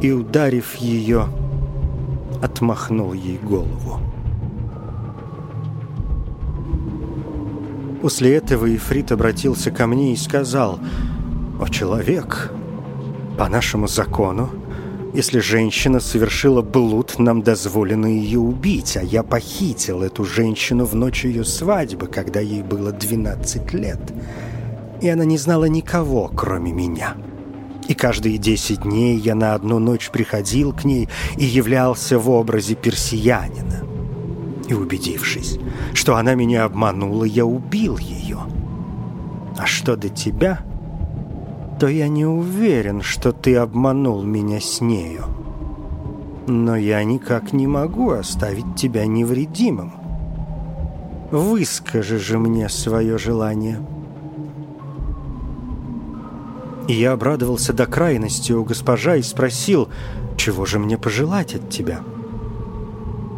И, 0.00 0.12
ударив 0.12 0.76
ее, 0.76 1.26
отмахнул 2.40 3.12
ей 3.12 3.38
голову. 3.38 4.00
После 8.00 8.36
этого 8.36 8.72
Ифрит 8.72 9.10
обратился 9.10 9.72
ко 9.72 9.88
мне 9.88 10.12
и 10.12 10.16
сказал, 10.16 10.78
«О, 11.60 11.68
человек, 11.68 12.52
по 13.36 13.48
нашему 13.48 13.88
закону 13.88 14.50
Если 15.12 15.40
женщина 15.40 16.00
совершила 16.00 16.62
блуд, 16.62 17.18
нам 17.18 17.42
дозволено 17.42 18.06
ее 18.06 18.38
убить, 18.38 18.96
а 18.96 19.02
я 19.02 19.22
похитил 19.22 20.02
эту 20.02 20.24
женщину 20.24 20.86
в 20.86 20.94
ночь 20.94 21.26
ее 21.26 21.44
свадьбы, 21.44 22.06
когда 22.06 22.40
ей 22.40 22.62
было 22.62 22.92
12 22.92 23.74
лет. 23.74 24.00
И 25.02 25.08
она 25.10 25.26
не 25.26 25.36
знала 25.36 25.66
никого, 25.66 26.28
кроме 26.28 26.72
меня. 26.72 27.14
И 27.88 27.94
каждые 27.94 28.38
десять 28.38 28.82
дней 28.82 29.18
я 29.18 29.34
на 29.34 29.54
одну 29.54 29.78
ночь 29.78 30.08
приходил 30.10 30.72
к 30.72 30.84
ней 30.84 31.10
и 31.36 31.44
являлся 31.44 32.18
в 32.18 32.30
образе 32.30 32.74
персиянина. 32.74 33.84
И 34.66 34.72
убедившись, 34.72 35.58
что 35.92 36.16
она 36.16 36.34
меня 36.34 36.64
обманула, 36.64 37.24
я 37.24 37.44
убил 37.44 37.98
ее. 37.98 38.38
А 39.58 39.66
что 39.66 39.96
до 39.96 40.08
тебя, 40.08 40.64
то 41.82 41.88
я 41.88 42.06
не 42.06 42.24
уверен, 42.24 43.02
что 43.02 43.32
ты 43.32 43.56
обманул 43.56 44.22
меня 44.22 44.60
с 44.60 44.80
нею. 44.80 45.24
Но 46.46 46.76
я 46.76 47.02
никак 47.02 47.52
не 47.52 47.66
могу 47.66 48.12
оставить 48.12 48.76
тебя 48.76 49.04
невредимым. 49.04 49.92
Выскажи 51.32 52.20
же 52.20 52.38
мне 52.38 52.68
свое 52.68 53.18
желание». 53.18 53.80
И 56.86 56.92
я 56.92 57.14
обрадовался 57.14 57.72
до 57.72 57.86
крайности 57.86 58.52
у 58.52 58.62
госпожа 58.62 59.16
и 59.16 59.22
спросил, 59.22 59.88
чего 60.36 60.64
же 60.64 60.78
мне 60.78 60.96
пожелать 60.96 61.56
от 61.56 61.68
тебя? 61.68 62.02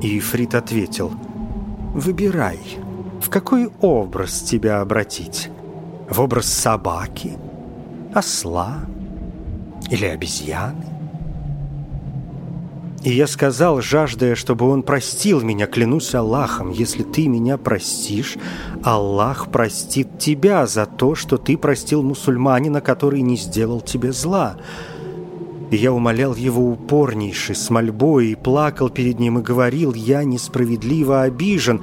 И 0.02 0.20
Фрид 0.20 0.54
ответил, 0.54 1.12
выбирай, 1.94 2.60
в 3.22 3.30
какой 3.30 3.70
образ 3.80 4.42
тебя 4.42 4.82
обратить? 4.82 5.48
В 6.10 6.20
образ 6.20 6.52
собаки, 6.52 7.38
осла 8.14 8.80
или 9.90 10.06
обезьяны? 10.06 10.94
И 13.04 13.10
я 13.10 13.26
сказал, 13.26 13.82
жаждая, 13.82 14.34
чтобы 14.34 14.66
он 14.66 14.82
простил 14.82 15.42
меня, 15.42 15.66
клянусь 15.66 16.14
Аллахом, 16.14 16.70
если 16.70 17.02
ты 17.02 17.28
меня 17.28 17.58
простишь, 17.58 18.36
Аллах 18.82 19.50
простит 19.50 20.18
тебя 20.18 20.66
за 20.66 20.86
то, 20.86 21.14
что 21.14 21.36
ты 21.36 21.58
простил 21.58 22.02
мусульманина, 22.02 22.80
который 22.80 23.20
не 23.20 23.36
сделал 23.36 23.82
тебе 23.82 24.10
зла. 24.10 24.56
И 25.70 25.76
я 25.76 25.92
умолял 25.92 26.34
его 26.34 26.70
упорнейше, 26.70 27.54
с 27.54 27.68
мольбой, 27.68 28.28
и 28.28 28.34
плакал 28.36 28.88
перед 28.88 29.18
ним, 29.20 29.38
и 29.38 29.42
говорил, 29.42 29.92
я 29.92 30.24
несправедливо 30.24 31.22
обижен. 31.24 31.82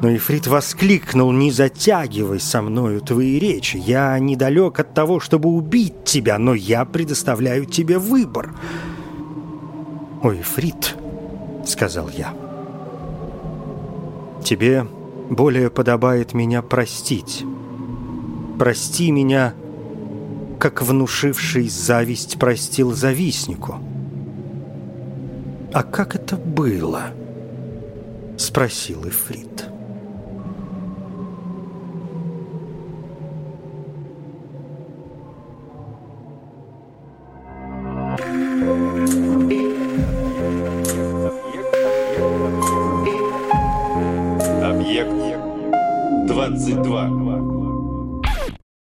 Но 0.00 0.14
Ифрит 0.14 0.46
воскликнул, 0.46 1.32
не 1.32 1.50
затягивай 1.50 2.38
со 2.38 2.62
мною 2.62 3.00
твои 3.00 3.38
речи. 3.38 3.76
Я 3.76 4.16
недалек 4.18 4.78
от 4.78 4.94
того, 4.94 5.18
чтобы 5.18 5.48
убить 5.48 6.04
тебя, 6.04 6.38
но 6.38 6.54
я 6.54 6.84
предоставляю 6.84 7.64
тебе 7.64 7.98
выбор». 7.98 8.54
«Ой, 10.22 10.40
Фрид»,— 10.42 10.96
сказал 11.66 12.08
я,— 12.10 12.32
«тебе 14.44 14.86
более 15.30 15.70
подобает 15.70 16.32
меня 16.32 16.62
простить. 16.62 17.44
Прости 18.58 19.10
меня, 19.10 19.54
как 20.58 20.82
внушивший 20.82 21.68
зависть 21.68 22.38
простил 22.38 22.92
завистнику». 22.92 23.76
«А 25.72 25.82
как 25.82 26.14
это 26.14 26.36
было?»— 26.36 27.10
спросил 28.36 29.06
Ифрит. 29.06 29.67